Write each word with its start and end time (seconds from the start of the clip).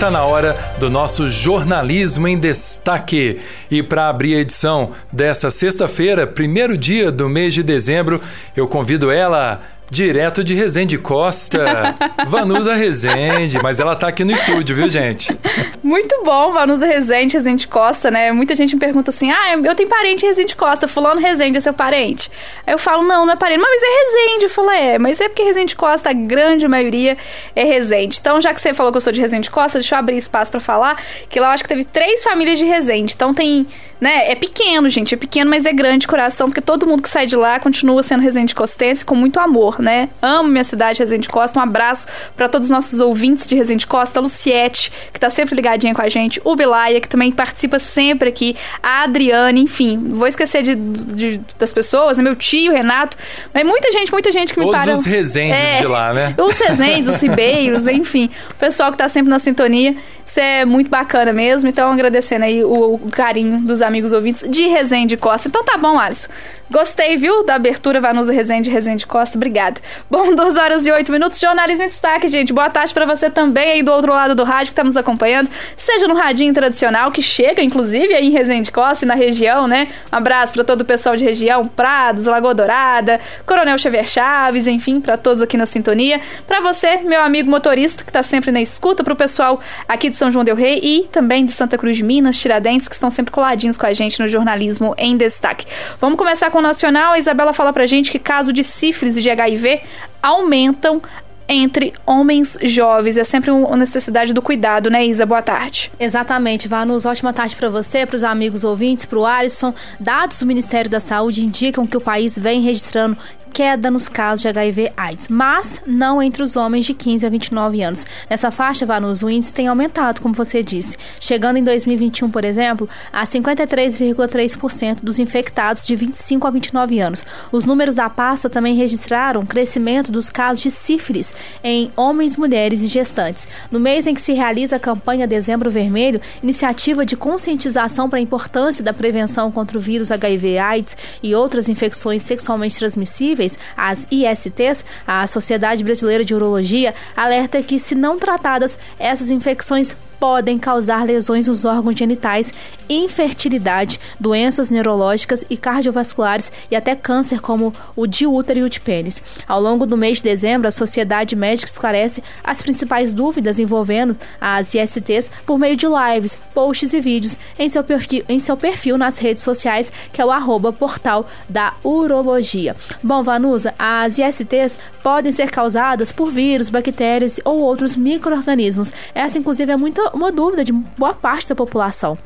tá 0.00 0.10
na 0.10 0.24
hora 0.24 0.56
do 0.78 0.88
nosso 0.88 1.28
jornalismo 1.28 2.26
em 2.26 2.38
destaque. 2.38 3.38
E 3.70 3.82
para 3.82 4.08
abrir 4.08 4.34
a 4.34 4.38
edição 4.38 4.92
dessa 5.12 5.50
sexta-feira, 5.50 6.26
primeiro 6.26 6.74
dia 6.74 7.12
do 7.12 7.28
mês 7.28 7.52
de 7.52 7.62
dezembro, 7.62 8.18
eu 8.56 8.66
convido 8.66 9.10
ela, 9.10 9.60
Direto 9.90 10.44
de 10.44 10.54
Resende 10.54 10.96
Costa, 10.96 11.96
Vanusa 12.28 12.74
Resende, 12.74 13.58
mas 13.60 13.80
ela 13.80 13.96
tá 13.96 14.06
aqui 14.06 14.22
no 14.22 14.30
estúdio, 14.30 14.76
viu, 14.76 14.88
gente? 14.88 15.36
Muito 15.82 16.22
bom, 16.24 16.52
Vanusa 16.52 16.86
Resende, 16.86 17.36
Resende 17.36 17.66
Costa, 17.66 18.08
né? 18.08 18.30
Muita 18.30 18.54
gente 18.54 18.74
me 18.74 18.80
pergunta 18.80 19.10
assim: 19.10 19.32
ah, 19.32 19.56
eu 19.56 19.74
tenho 19.74 19.88
parente 19.88 20.24
em 20.24 20.28
Resende 20.28 20.54
Costa, 20.54 20.86
Fulano 20.86 21.20
Resende 21.20 21.58
é 21.58 21.60
seu 21.60 21.72
parente? 21.72 22.30
Aí 22.64 22.72
eu 22.72 22.78
falo: 22.78 23.02
não, 23.02 23.26
não 23.26 23.32
é 23.32 23.36
parente, 23.36 23.60
mas 23.60 23.82
é 23.82 23.86
Resende. 23.86 24.44
Eu 24.44 24.50
falo: 24.50 24.70
é, 24.70 24.96
mas 24.96 25.20
é 25.20 25.28
porque 25.28 25.42
Resende 25.42 25.74
Costa, 25.74 26.10
a 26.10 26.12
grande 26.12 26.68
maioria 26.68 27.18
é 27.56 27.64
Resende. 27.64 28.18
Então, 28.20 28.40
já 28.40 28.54
que 28.54 28.60
você 28.60 28.72
falou 28.72 28.92
que 28.92 28.96
eu 28.96 29.00
sou 29.00 29.12
de 29.12 29.20
Resende 29.20 29.50
Costa, 29.50 29.80
deixa 29.80 29.96
eu 29.96 29.98
abrir 29.98 30.16
espaço 30.16 30.52
para 30.52 30.60
falar 30.60 31.02
que 31.28 31.40
lá 31.40 31.48
eu 31.48 31.50
acho 31.50 31.64
que 31.64 31.68
teve 31.68 31.82
três 31.82 32.22
famílias 32.22 32.60
de 32.60 32.64
Resende. 32.64 33.12
Então, 33.14 33.34
tem, 33.34 33.66
né? 34.00 34.30
É 34.30 34.36
pequeno, 34.36 34.88
gente, 34.88 35.14
é 35.14 35.18
pequeno, 35.18 35.50
mas 35.50 35.66
é 35.66 35.72
grande 35.72 36.06
coração, 36.06 36.48
porque 36.48 36.60
todo 36.60 36.86
mundo 36.86 37.02
que 37.02 37.08
sai 37.08 37.26
de 37.26 37.34
lá 37.34 37.58
continua 37.58 38.04
sendo 38.04 38.22
Resende 38.22 38.54
Costense 38.54 39.04
com 39.04 39.16
muito 39.16 39.40
amor 39.40 39.79
né? 39.80 40.08
Amo 40.20 40.48
minha 40.48 40.64
cidade, 40.64 40.98
Resende 40.98 41.28
Costa. 41.28 41.58
Um 41.58 41.62
abraço 41.62 42.06
para 42.36 42.48
todos 42.48 42.66
os 42.66 42.70
nossos 42.70 43.00
ouvintes 43.00 43.46
de 43.46 43.54
Resende 43.54 43.86
Costa, 43.86 44.20
a 44.20 44.22
Luciete, 44.22 44.92
que 45.12 45.20
tá 45.20 45.30
sempre 45.30 45.54
ligadinha 45.54 45.94
com 45.94 46.02
a 46.02 46.08
gente, 46.08 46.40
o 46.44 46.54
Bilaia, 46.56 47.00
que 47.00 47.08
também 47.08 47.30
participa 47.32 47.78
sempre 47.78 48.28
aqui, 48.28 48.56
a 48.82 49.04
Adriane, 49.04 49.60
enfim, 49.60 49.98
vou 50.12 50.26
esquecer 50.26 50.62
de, 50.62 50.74
de 50.74 51.40
das 51.58 51.72
pessoas, 51.72 52.16
né? 52.16 52.22
meu 52.22 52.36
tio, 52.36 52.72
Renato, 52.72 53.16
mas 53.52 53.64
muita 53.66 53.90
gente, 53.90 54.12
muita 54.12 54.30
gente 54.32 54.52
que 54.52 54.60
todos 54.60 54.72
me 54.72 54.78
para. 54.78 54.92
os 54.92 55.04
Resendes 55.04 55.56
é, 55.56 55.80
de 55.80 55.86
lá, 55.86 56.12
né? 56.12 56.34
Os 56.38 56.58
Resendes, 56.58 57.08
os 57.08 57.20
Ribeiros, 57.20 57.86
enfim, 57.88 58.30
o 58.50 58.54
pessoal 58.54 58.90
que 58.90 58.98
tá 58.98 59.08
sempre 59.08 59.30
na 59.30 59.38
sintonia. 59.38 59.96
Isso 60.30 60.38
é 60.38 60.64
muito 60.64 60.88
bacana 60.88 61.32
mesmo. 61.32 61.68
Então, 61.68 61.90
agradecendo 61.90 62.44
aí 62.44 62.62
o, 62.62 62.94
o 62.94 63.10
carinho 63.10 63.58
dos 63.62 63.82
amigos 63.82 64.12
ouvintes 64.12 64.48
de 64.48 64.68
Resende 64.68 65.16
Costa. 65.16 65.48
Então 65.48 65.64
tá 65.64 65.76
bom, 65.76 65.98
Alisson. 65.98 66.30
Gostei, 66.70 67.16
viu, 67.16 67.44
da 67.44 67.56
abertura 67.56 68.00
Vanusa 68.00 68.32
Resende, 68.32 68.70
Resende 68.70 69.04
Costa. 69.04 69.36
Obrigada. 69.36 69.80
Bom, 70.08 70.32
2 70.36 70.56
horas 70.56 70.86
e 70.86 70.92
8 70.92 71.10
minutos. 71.10 71.40
Jornalismo 71.40 71.82
em 71.82 71.88
destaque, 71.88 72.28
gente. 72.28 72.52
Boa 72.52 72.70
tarde 72.70 72.94
para 72.94 73.04
você 73.04 73.28
também 73.28 73.72
aí 73.72 73.82
do 73.82 73.90
outro 73.90 74.12
lado 74.12 74.36
do 74.36 74.44
rádio 74.44 74.70
que 74.70 74.76
tá 74.76 74.84
nos 74.84 74.96
acompanhando. 74.96 75.50
Seja 75.76 76.06
no 76.06 76.14
radinho 76.14 76.54
tradicional, 76.54 77.10
que 77.10 77.20
chega, 77.20 77.60
inclusive, 77.60 78.14
aí 78.14 78.28
em 78.28 78.30
Resende 78.30 78.70
Costa 78.70 79.04
e 79.04 79.08
na 79.08 79.16
região, 79.16 79.66
né? 79.66 79.88
Um 80.12 80.16
abraço 80.16 80.52
para 80.52 80.62
todo 80.62 80.82
o 80.82 80.84
pessoal 80.84 81.16
de 81.16 81.24
região, 81.24 81.66
Prados, 81.66 82.26
Lagoa 82.26 82.54
Dourada, 82.54 83.18
Coronel 83.44 83.76
Xavier 83.76 84.06
Chaves, 84.06 84.68
enfim, 84.68 85.00
para 85.00 85.16
todos 85.16 85.42
aqui 85.42 85.56
na 85.56 85.66
sintonia. 85.66 86.20
Para 86.46 86.60
você, 86.60 86.98
meu 86.98 87.20
amigo 87.20 87.50
motorista, 87.50 88.04
que 88.04 88.12
tá 88.12 88.22
sempre 88.22 88.52
na 88.52 88.60
escuta, 88.60 89.02
pro 89.02 89.16
pessoal 89.16 89.60
aqui 89.88 90.08
de 90.08 90.19
São 90.20 90.30
João 90.30 90.44
Del 90.44 90.54
Rei 90.54 90.78
e 90.82 91.08
também 91.10 91.46
de 91.46 91.52
Santa 91.52 91.78
Cruz 91.78 91.96
de 91.96 92.04
Minas, 92.04 92.36
Tiradentes, 92.36 92.86
que 92.86 92.94
estão 92.94 93.08
sempre 93.08 93.32
coladinhos 93.32 93.78
com 93.78 93.86
a 93.86 93.92
gente 93.94 94.20
no 94.20 94.28
jornalismo 94.28 94.94
em 94.98 95.16
destaque. 95.16 95.64
Vamos 95.98 96.18
começar 96.18 96.50
com 96.50 96.58
o 96.58 96.60
nacional. 96.62 97.14
A 97.14 97.18
Isabela 97.18 97.54
fala 97.54 97.72
pra 97.72 97.86
gente 97.86 98.12
que 98.12 98.18
caso 98.18 98.52
de 98.52 98.62
sífilis 98.62 99.16
e 99.16 99.22
de 99.22 99.30
HIV 99.30 99.80
aumentam 100.22 101.00
entre 101.48 101.92
homens 102.06 102.58
jovens. 102.62 103.16
É 103.16 103.24
sempre 103.24 103.50
uma 103.50 103.76
necessidade 103.76 104.34
do 104.34 104.42
cuidado, 104.42 104.90
né, 104.90 105.04
Isa? 105.04 105.24
Boa 105.24 105.40
tarde. 105.40 105.90
Exatamente, 105.98 106.68
Vanus. 106.68 107.06
Ótima 107.06 107.32
tarde 107.32 107.56
para 107.56 107.70
você, 107.70 108.04
para 108.04 108.16
os 108.16 108.22
amigos 108.22 108.62
ouvintes, 108.62 109.06
para 109.06 109.18
o 109.18 109.24
Alisson. 109.24 109.74
Dados 109.98 110.38
do 110.38 110.46
Ministério 110.46 110.90
da 110.90 111.00
Saúde 111.00 111.42
indicam 111.42 111.86
que 111.86 111.96
o 111.96 112.00
país 112.00 112.38
vem 112.38 112.60
registrando 112.60 113.16
queda 113.52 113.90
nos 113.90 114.08
casos 114.08 114.42
de 114.42 114.48
HIV 114.48 114.92
AIDS, 114.96 115.28
mas 115.28 115.82
não 115.86 116.22
entre 116.22 116.42
os 116.42 116.56
homens 116.56 116.86
de 116.86 116.94
15 116.94 117.26
a 117.26 117.28
29 117.28 117.82
anos. 117.82 118.06
Nessa 118.28 118.50
faixa, 118.50 118.86
Vanus, 118.86 119.22
o 119.22 119.28
índice 119.28 119.52
tem 119.52 119.68
aumentado, 119.68 120.20
como 120.20 120.34
você 120.34 120.62
disse, 120.62 120.96
chegando 121.20 121.56
em 121.56 121.64
2021, 121.64 122.30
por 122.30 122.44
exemplo, 122.44 122.88
a 123.12 123.24
53,3% 123.24 125.00
dos 125.02 125.18
infectados 125.18 125.84
de 125.84 125.94
25 125.96 126.46
a 126.46 126.50
29 126.50 127.00
anos. 127.00 127.24
Os 127.50 127.64
números 127.64 127.94
da 127.94 128.08
pasta 128.08 128.48
também 128.48 128.74
registraram 128.74 129.44
crescimento 129.44 130.12
dos 130.12 130.30
casos 130.30 130.62
de 130.62 130.70
sífilis 130.70 131.34
em 131.62 131.90
homens, 131.96 132.36
mulheres 132.36 132.82
e 132.82 132.86
gestantes. 132.86 133.48
No 133.70 133.80
mês 133.80 134.06
em 134.06 134.14
que 134.14 134.22
se 134.22 134.32
realiza 134.32 134.76
a 134.76 134.80
campanha 134.80 135.26
Dezembro 135.26 135.70
Vermelho, 135.70 136.20
iniciativa 136.42 137.04
de 137.04 137.16
conscientização 137.16 138.08
para 138.08 138.18
a 138.18 138.22
importância 138.22 138.84
da 138.84 138.92
prevenção 138.92 139.50
contra 139.50 139.76
o 139.76 139.80
vírus 139.80 140.10
HIV/AIDS 140.12 140.96
e 141.22 141.34
outras 141.34 141.68
infecções 141.68 142.22
sexualmente 142.22 142.76
transmissíveis, 142.76 143.39
as 143.76 144.06
ISTs, 144.10 144.84
a 145.06 145.26
Sociedade 145.26 145.84
Brasileira 145.84 146.24
de 146.24 146.34
Urologia, 146.34 146.94
alerta 147.16 147.62
que, 147.62 147.78
se 147.78 147.94
não 147.94 148.18
tratadas, 148.18 148.78
essas 148.98 149.30
infecções 149.30 149.96
podem 150.20 150.58
causar 150.58 151.04
lesões 151.04 151.48
nos 151.48 151.64
órgãos 151.64 151.98
genitais, 151.98 152.52
infertilidade, 152.88 153.98
doenças 154.20 154.68
neurológicas 154.68 155.44
e 155.48 155.56
cardiovasculares 155.56 156.52
e 156.70 156.76
até 156.76 156.94
câncer 156.94 157.40
como 157.40 157.72
o 157.96 158.06
de 158.06 158.26
útero 158.26 158.60
e 158.60 158.62
o 158.62 158.68
de 158.68 158.80
pênis. 158.80 159.22
Ao 159.48 159.60
longo 159.60 159.86
do 159.86 159.96
mês 159.96 160.18
de 160.18 160.24
dezembro, 160.24 160.68
a 160.68 160.72
Sociedade 160.72 161.34
Médica 161.34 161.70
esclarece 161.70 162.22
as 162.44 162.60
principais 162.60 163.14
dúvidas 163.14 163.58
envolvendo 163.58 164.16
as 164.38 164.74
ISTs 164.74 165.30
por 165.46 165.58
meio 165.58 165.76
de 165.76 165.86
lives, 165.86 166.36
posts 166.52 166.92
e 166.92 167.00
vídeos 167.00 167.38
em 167.58 167.68
seu 167.68 167.82
perfil, 167.82 168.24
em 168.28 168.38
seu 168.38 168.56
perfil 168.56 168.98
nas 168.98 169.16
redes 169.16 169.42
sociais, 169.42 169.90
que 170.12 170.20
é 170.20 170.24
o 170.24 170.30
arroba 170.30 170.72
portal 170.72 171.26
da 171.48 171.72
urologia. 171.82 172.76
Bom, 173.02 173.22
Vanusa, 173.22 173.74
as 173.78 174.18
ISTs 174.18 174.78
podem 175.02 175.32
ser 175.32 175.50
causadas 175.50 176.12
por 176.12 176.30
vírus, 176.30 176.68
bactérias 176.68 177.40
ou 177.44 177.58
outros 177.60 177.96
micro-organismos. 177.96 178.92
Essa, 179.14 179.38
inclusive, 179.38 179.72
é 179.72 179.76
muito 179.76 180.09
uma 180.12 180.30
dúvida 180.32 180.64
de 180.64 180.72
boa 180.72 181.14
parte 181.14 181.48
da 181.48 181.54
população. 181.54 182.16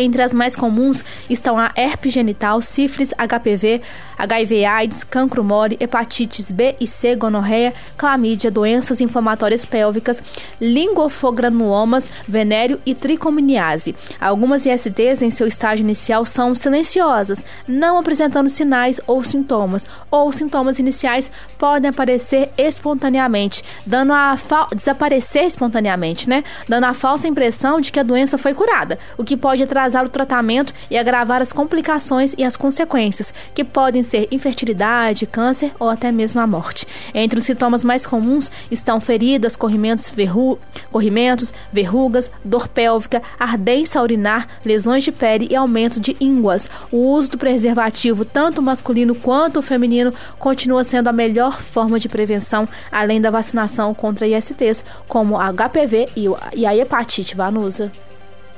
Entre 0.00 0.22
as 0.22 0.32
mais 0.32 0.54
comuns 0.54 1.04
estão 1.28 1.58
a 1.58 1.72
herpes 1.74 2.12
genital, 2.12 2.62
sífilis, 2.62 3.12
HPV, 3.14 3.82
HIV 4.16 4.64
AIDS, 4.64 5.02
cancro 5.02 5.42
mole, 5.42 5.76
hepatites 5.80 6.52
B 6.52 6.76
e 6.80 6.86
C, 6.86 7.16
gonorreia, 7.16 7.74
clamídia, 7.96 8.48
doenças 8.48 9.00
inflamatórias 9.00 9.66
pélvicas, 9.66 10.22
lingofogranulomas, 10.60 12.08
venéreo 12.28 12.80
e 12.86 12.94
tricomoniase. 12.94 13.96
Algumas 14.20 14.66
ISTs 14.66 15.20
em 15.20 15.32
seu 15.32 15.48
estágio 15.48 15.82
inicial 15.82 16.24
são 16.24 16.54
silenciosas, 16.54 17.44
não 17.66 17.98
apresentando 17.98 18.48
sinais 18.48 19.00
ou 19.04 19.24
sintomas, 19.24 19.84
ou 20.12 20.32
sintomas 20.32 20.78
iniciais 20.78 21.28
podem 21.58 21.90
aparecer 21.90 22.50
espontaneamente, 22.56 23.64
dando 23.84 24.12
a 24.12 24.38
desaparecer 24.76 25.42
espontaneamente, 25.42 26.28
né? 26.28 26.44
Dando 26.68 26.84
a 26.84 26.94
falsa 26.94 27.26
impressão 27.26 27.80
de 27.80 27.90
que 27.90 27.98
a 27.98 28.04
doença 28.04 28.38
foi 28.38 28.54
curada, 28.54 28.96
o 29.16 29.24
que 29.24 29.36
pode 29.36 29.66
trazer 29.66 29.87
atrasar 29.88 30.04
o 30.04 30.08
tratamento 30.08 30.74
e 30.90 30.98
agravar 30.98 31.40
as 31.40 31.52
complicações 31.52 32.34
e 32.36 32.44
as 32.44 32.56
consequências, 32.56 33.32
que 33.54 33.64
podem 33.64 34.02
ser 34.02 34.28
infertilidade, 34.30 35.26
câncer 35.26 35.72
ou 35.78 35.88
até 35.88 36.12
mesmo 36.12 36.40
a 36.40 36.46
morte. 36.46 36.86
Entre 37.14 37.38
os 37.38 37.46
sintomas 37.46 37.82
mais 37.82 38.06
comuns 38.06 38.50
estão 38.70 39.00
feridas, 39.00 39.56
corrimentos, 39.56 40.10
verru 40.10 40.58
corrimentos 40.92 41.52
verrugas, 41.72 42.30
dor 42.44 42.68
pélvica, 42.68 43.22
ardência 43.38 44.02
urinar, 44.02 44.46
lesões 44.64 45.04
de 45.04 45.12
pele 45.12 45.48
e 45.50 45.56
aumento 45.56 46.00
de 46.00 46.16
ínguas. 46.20 46.70
O 46.92 47.12
uso 47.12 47.30
do 47.30 47.38
preservativo, 47.38 48.24
tanto 48.24 48.60
masculino 48.60 49.14
quanto 49.14 49.62
feminino, 49.62 50.12
continua 50.38 50.84
sendo 50.84 51.08
a 51.08 51.12
melhor 51.12 51.60
forma 51.60 51.98
de 51.98 52.08
prevenção, 52.08 52.68
além 52.92 53.20
da 53.20 53.30
vacinação 53.30 53.94
contra 53.94 54.26
ISTs, 54.26 54.84
como 55.06 55.36
HPV 55.36 56.08
e 56.54 56.66
a 56.66 56.76
hepatite 56.76 57.34
vanusa. 57.34 57.90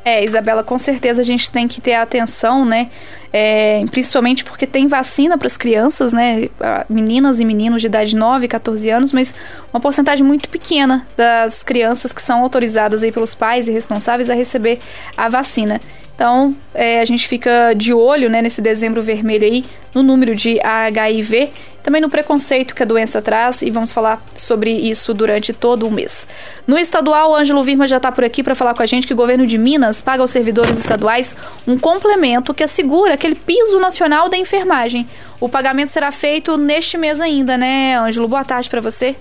É, 0.05 0.25
Isabela, 0.25 0.65
com 0.65 0.79
certeza 0.79 1.21
a 1.21 1.25
gente 1.25 1.51
tem 1.51 1.69
que 1.69 1.81
ter 1.81 1.95
atenção, 1.95 2.65
né? 2.65 2.91
É, 3.33 3.85
principalmente 3.91 4.43
porque 4.43 4.67
tem 4.67 4.87
vacina 4.87 5.37
para 5.37 5.47
as 5.47 5.57
crianças, 5.57 6.13
né? 6.13 6.49
Meninas 6.89 7.39
e 7.39 7.45
meninos 7.45 7.83
de 7.83 7.87
idade 7.87 8.17
9, 8.17 8.49
14 8.49 8.91
anos, 8.91 9.13
mas 9.13 9.35
uma 9.73 9.79
porcentagem 9.79 10.25
muito 10.25 10.49
pequena 10.49 11.07
das 11.17 11.63
crianças 11.63 12.13
que 12.13 12.23
são 12.23 12.41
autorizadas 12.41 13.03
aí 13.03 13.13
pelos 13.13 13.35
pais 13.35 13.69
e 13.69 13.73
responsáveis 13.73 14.31
a 14.31 14.35
receber 14.35 14.79
a 15.17 15.29
vacina. 15.29 15.81
Então, 16.21 16.55
é, 16.75 17.01
a 17.01 17.05
gente 17.07 17.27
fica 17.27 17.73
de 17.73 17.95
olho 17.95 18.29
né, 18.29 18.43
nesse 18.43 18.61
dezembro 18.61 19.01
vermelho 19.01 19.43
aí, 19.43 19.65
no 19.95 20.03
número 20.03 20.37
de 20.37 20.61
HIV, 20.63 21.49
também 21.83 21.99
no 21.99 22.11
preconceito 22.11 22.75
que 22.75 22.83
a 22.83 22.87
doença 22.87 23.23
traz, 23.23 23.63
e 23.63 23.71
vamos 23.71 23.91
falar 23.91 24.23
sobre 24.37 24.71
isso 24.71 25.15
durante 25.15 25.55
todo 25.55 25.89
o 25.89 25.91
mês. 25.91 26.29
No 26.67 26.77
estadual, 26.77 27.31
o 27.31 27.35
Ângelo 27.35 27.65
Virma 27.65 27.87
já 27.87 27.97
está 27.97 28.13
por 28.13 28.23
aqui 28.23 28.43
para 28.43 28.55
falar 28.55 28.75
com 28.75 28.83
a 28.83 28.87
gente 28.87 29.07
que 29.07 29.15
o 29.15 29.17
governo 29.17 29.47
de 29.47 29.57
Minas 29.57 30.03
paga 30.03 30.23
aos 30.23 30.29
servidores 30.29 30.79
estaduais 30.79 31.35
um 31.67 31.79
complemento 31.79 32.53
que 32.53 32.63
assegura 32.63 33.15
aquele 33.15 33.35
piso 33.35 33.81
nacional 33.81 34.29
da 34.29 34.37
enfermagem. 34.37 35.09
O 35.41 35.49
pagamento 35.49 35.89
será 35.89 36.13
feito 36.13 36.59
neste 36.59 36.99
mês 36.99 37.19
ainda, 37.19 37.57
né, 37.57 37.97
Ângelo? 37.99 38.29
Boa 38.29 38.45
tarde 38.45 38.69
para 38.69 38.83
você. 38.83 39.17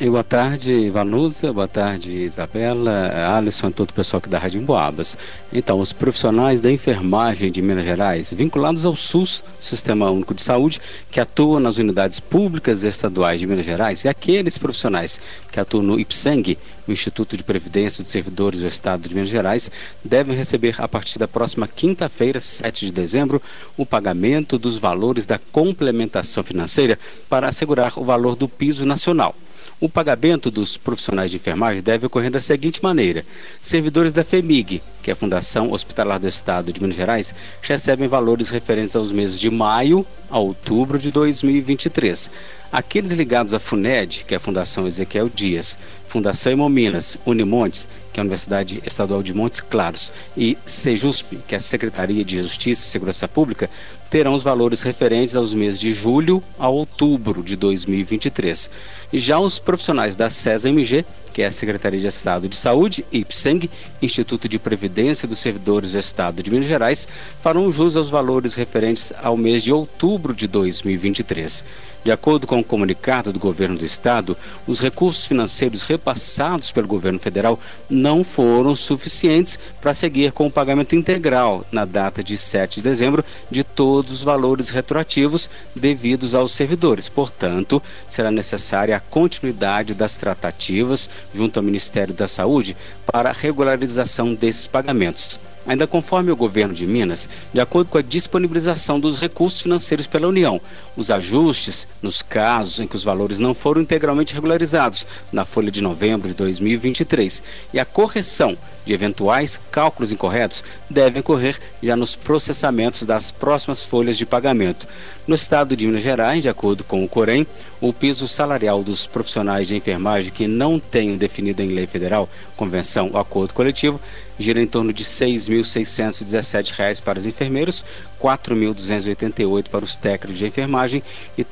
E 0.00 0.08
boa 0.08 0.22
tarde, 0.22 0.88
Vanusa, 0.90 1.52
boa 1.52 1.66
tarde, 1.66 2.18
Isabela, 2.18 3.36
Alisson 3.36 3.68
todo 3.72 3.90
o 3.90 3.92
pessoal 3.92 4.18
aqui 4.18 4.28
da 4.28 4.38
Rádio 4.38 4.60
Emboabas. 4.60 5.18
Então, 5.52 5.80
os 5.80 5.92
profissionais 5.92 6.60
da 6.60 6.70
enfermagem 6.70 7.50
de 7.50 7.60
Minas 7.60 7.84
Gerais, 7.84 8.32
vinculados 8.32 8.84
ao 8.84 8.94
SUS, 8.94 9.42
Sistema 9.60 10.08
Único 10.08 10.34
de 10.34 10.42
Saúde, 10.44 10.80
que 11.10 11.18
atuam 11.18 11.58
nas 11.58 11.78
unidades 11.78 12.20
públicas 12.20 12.84
e 12.84 12.86
estaduais 12.86 13.40
de 13.40 13.46
Minas 13.48 13.64
Gerais, 13.64 14.04
e 14.04 14.08
aqueles 14.08 14.56
profissionais 14.56 15.20
que 15.50 15.58
atuam 15.58 15.82
no 15.82 15.98
IPSENG, 15.98 16.56
o 16.86 16.92
Instituto 16.92 17.36
de 17.36 17.42
Previdência 17.42 18.04
dos 18.04 18.12
Servidores 18.12 18.60
do 18.60 18.68
Estado 18.68 19.08
de 19.08 19.12
Minas 19.16 19.28
Gerais, 19.28 19.68
devem 20.04 20.36
receber 20.36 20.76
a 20.78 20.86
partir 20.86 21.18
da 21.18 21.26
próxima 21.26 21.66
quinta-feira, 21.66 22.38
7 22.38 22.86
de 22.86 22.92
dezembro, 22.92 23.42
o 23.76 23.84
pagamento 23.84 24.60
dos 24.60 24.78
valores 24.78 25.26
da 25.26 25.40
complementação 25.50 26.44
financeira 26.44 26.96
para 27.28 27.48
assegurar 27.48 27.98
o 27.98 28.04
valor 28.04 28.36
do 28.36 28.48
piso 28.48 28.86
nacional. 28.86 29.34
O 29.80 29.88
pagamento 29.88 30.50
dos 30.50 30.76
profissionais 30.76 31.30
de 31.30 31.36
enfermagem 31.36 31.80
deve 31.80 32.06
ocorrer 32.06 32.30
da 32.30 32.40
seguinte 32.40 32.82
maneira: 32.82 33.24
servidores 33.62 34.12
da 34.12 34.24
FEMIG, 34.24 34.82
que 35.08 35.10
é 35.10 35.14
a 35.14 35.16
Fundação 35.16 35.72
Hospitalar 35.72 36.20
do 36.20 36.28
Estado 36.28 36.70
de 36.70 36.82
Minas 36.82 36.94
Gerais, 36.94 37.34
recebem 37.62 38.06
valores 38.06 38.50
referentes 38.50 38.94
aos 38.94 39.10
meses 39.10 39.40
de 39.40 39.50
maio 39.50 40.04
a 40.28 40.38
outubro 40.38 40.98
de 40.98 41.10
2023. 41.10 42.30
Aqueles 42.70 43.12
ligados 43.12 43.54
à 43.54 43.58
FUNED, 43.58 44.26
que 44.28 44.34
é 44.34 44.36
a 44.36 44.40
Fundação 44.40 44.86
Ezequiel 44.86 45.30
Dias, 45.30 45.78
Fundação 46.06 46.52
Hemominas, 46.52 47.16
Unimontes, 47.24 47.88
que 48.12 48.18
é 48.18 48.20
a 48.20 48.24
Universidade 48.24 48.82
Estadual 48.84 49.22
de 49.22 49.32
Montes 49.32 49.62
Claros, 49.62 50.12
e 50.36 50.58
Sejusp, 50.66 51.38
que 51.48 51.54
é 51.54 51.58
a 51.58 51.60
Secretaria 51.62 52.22
de 52.22 52.42
Justiça 52.42 52.82
e 52.82 52.90
Segurança 52.90 53.26
Pública, 53.26 53.70
terão 54.10 54.34
os 54.34 54.42
valores 54.42 54.82
referentes 54.82 55.34
aos 55.34 55.54
meses 55.54 55.80
de 55.80 55.94
julho 55.94 56.44
a 56.58 56.68
outubro 56.68 57.42
de 57.42 57.56
2023. 57.56 58.70
Já 59.14 59.38
os 59.38 59.58
profissionais 59.58 60.14
da 60.14 60.28
CESA-MG 60.28 61.06
que 61.38 61.42
é 61.42 61.46
a 61.46 61.52
Secretaria 61.52 62.00
de 62.00 62.06
Estado 62.08 62.48
de 62.48 62.56
Saúde, 62.56 63.04
IPSENG, 63.12 63.70
Instituto 64.02 64.48
de 64.48 64.58
Previdência 64.58 65.28
dos 65.28 65.38
Servidores 65.38 65.92
do 65.92 65.98
Estado 66.00 66.42
de 66.42 66.50
Minas 66.50 66.66
Gerais, 66.66 67.06
farão 67.40 67.70
jus 67.70 67.94
aos 67.94 68.10
valores 68.10 68.56
referentes 68.56 69.12
ao 69.22 69.36
mês 69.36 69.62
de 69.62 69.72
outubro 69.72 70.34
de 70.34 70.48
2023. 70.48 71.64
De 72.08 72.12
acordo 72.12 72.46
com 72.46 72.58
o 72.58 72.64
comunicado 72.64 73.34
do 73.34 73.38
governo 73.38 73.76
do 73.76 73.84
estado, 73.84 74.34
os 74.66 74.80
recursos 74.80 75.26
financeiros 75.26 75.82
repassados 75.82 76.72
pelo 76.72 76.88
governo 76.88 77.18
federal 77.18 77.60
não 77.86 78.24
foram 78.24 78.74
suficientes 78.74 79.58
para 79.78 79.92
seguir 79.92 80.32
com 80.32 80.46
o 80.46 80.50
pagamento 80.50 80.96
integral 80.96 81.66
na 81.70 81.84
data 81.84 82.24
de 82.24 82.38
7 82.38 82.76
de 82.76 82.82
dezembro 82.82 83.22
de 83.50 83.62
todos 83.62 84.10
os 84.10 84.22
valores 84.22 84.70
retroativos 84.70 85.50
devidos 85.76 86.34
aos 86.34 86.52
servidores. 86.52 87.10
Portanto, 87.10 87.82
será 88.08 88.30
necessária 88.30 88.96
a 88.96 89.00
continuidade 89.00 89.92
das 89.92 90.16
tratativas 90.16 91.10
junto 91.34 91.58
ao 91.58 91.62
Ministério 91.62 92.14
da 92.14 92.26
Saúde 92.26 92.74
para 93.04 93.28
a 93.28 93.34
regularização 93.34 94.34
desses 94.34 94.66
pagamentos. 94.66 95.38
Ainda 95.68 95.86
conforme 95.86 96.32
o 96.32 96.36
governo 96.36 96.72
de 96.72 96.86
Minas, 96.86 97.28
de 97.52 97.60
acordo 97.60 97.90
com 97.90 97.98
a 97.98 98.02
disponibilização 98.02 98.98
dos 98.98 99.20
recursos 99.20 99.60
financeiros 99.60 100.06
pela 100.06 100.26
União, 100.26 100.58
os 100.96 101.10
ajustes 101.10 101.86
nos 102.00 102.22
casos 102.22 102.80
em 102.80 102.86
que 102.86 102.96
os 102.96 103.04
valores 103.04 103.38
não 103.38 103.52
foram 103.52 103.82
integralmente 103.82 104.32
regularizados 104.32 105.06
na 105.30 105.44
folha 105.44 105.70
de 105.70 105.82
novembro 105.82 106.26
de 106.26 106.32
2023 106.32 107.42
e 107.74 107.78
a 107.78 107.84
correção 107.84 108.56
de 108.88 108.94
eventuais 108.94 109.60
cálculos 109.70 110.12
incorretos 110.12 110.64
devem 110.88 111.20
ocorrer 111.20 111.60
já 111.82 111.94
nos 111.94 112.16
processamentos 112.16 113.02
das 113.04 113.30
próximas 113.30 113.84
folhas 113.84 114.16
de 114.16 114.24
pagamento. 114.24 114.88
No 115.26 115.34
estado 115.34 115.76
de 115.76 115.86
Minas 115.86 116.02
Gerais, 116.02 116.40
de 116.40 116.48
acordo 116.48 116.82
com 116.82 117.04
o 117.04 117.08
Corém, 117.08 117.46
o 117.82 117.92
piso 117.92 118.26
salarial 118.26 118.82
dos 118.82 119.06
profissionais 119.06 119.68
de 119.68 119.76
enfermagem 119.76 120.32
que 120.32 120.48
não 120.48 120.80
tenham 120.80 121.18
definido 121.18 121.62
em 121.62 121.74
lei 121.74 121.86
federal, 121.86 122.30
convenção 122.56 123.10
ou 123.12 123.20
acordo 123.20 123.52
coletivo 123.52 124.00
gira 124.38 124.60
em 124.60 124.66
torno 124.66 124.90
de 124.90 125.02
R$ 125.02 125.08
6.617 125.08 127.02
para 127.02 127.18
os 127.18 127.26
enfermeiros, 127.26 127.84
R$ 128.22 128.28
4.288 128.28 129.68
para 129.68 129.84
os 129.84 129.96
técnicos 129.96 130.38
de 130.38 130.46
enfermagem 130.46 131.02
e 131.36 131.42
R$ 131.42 131.48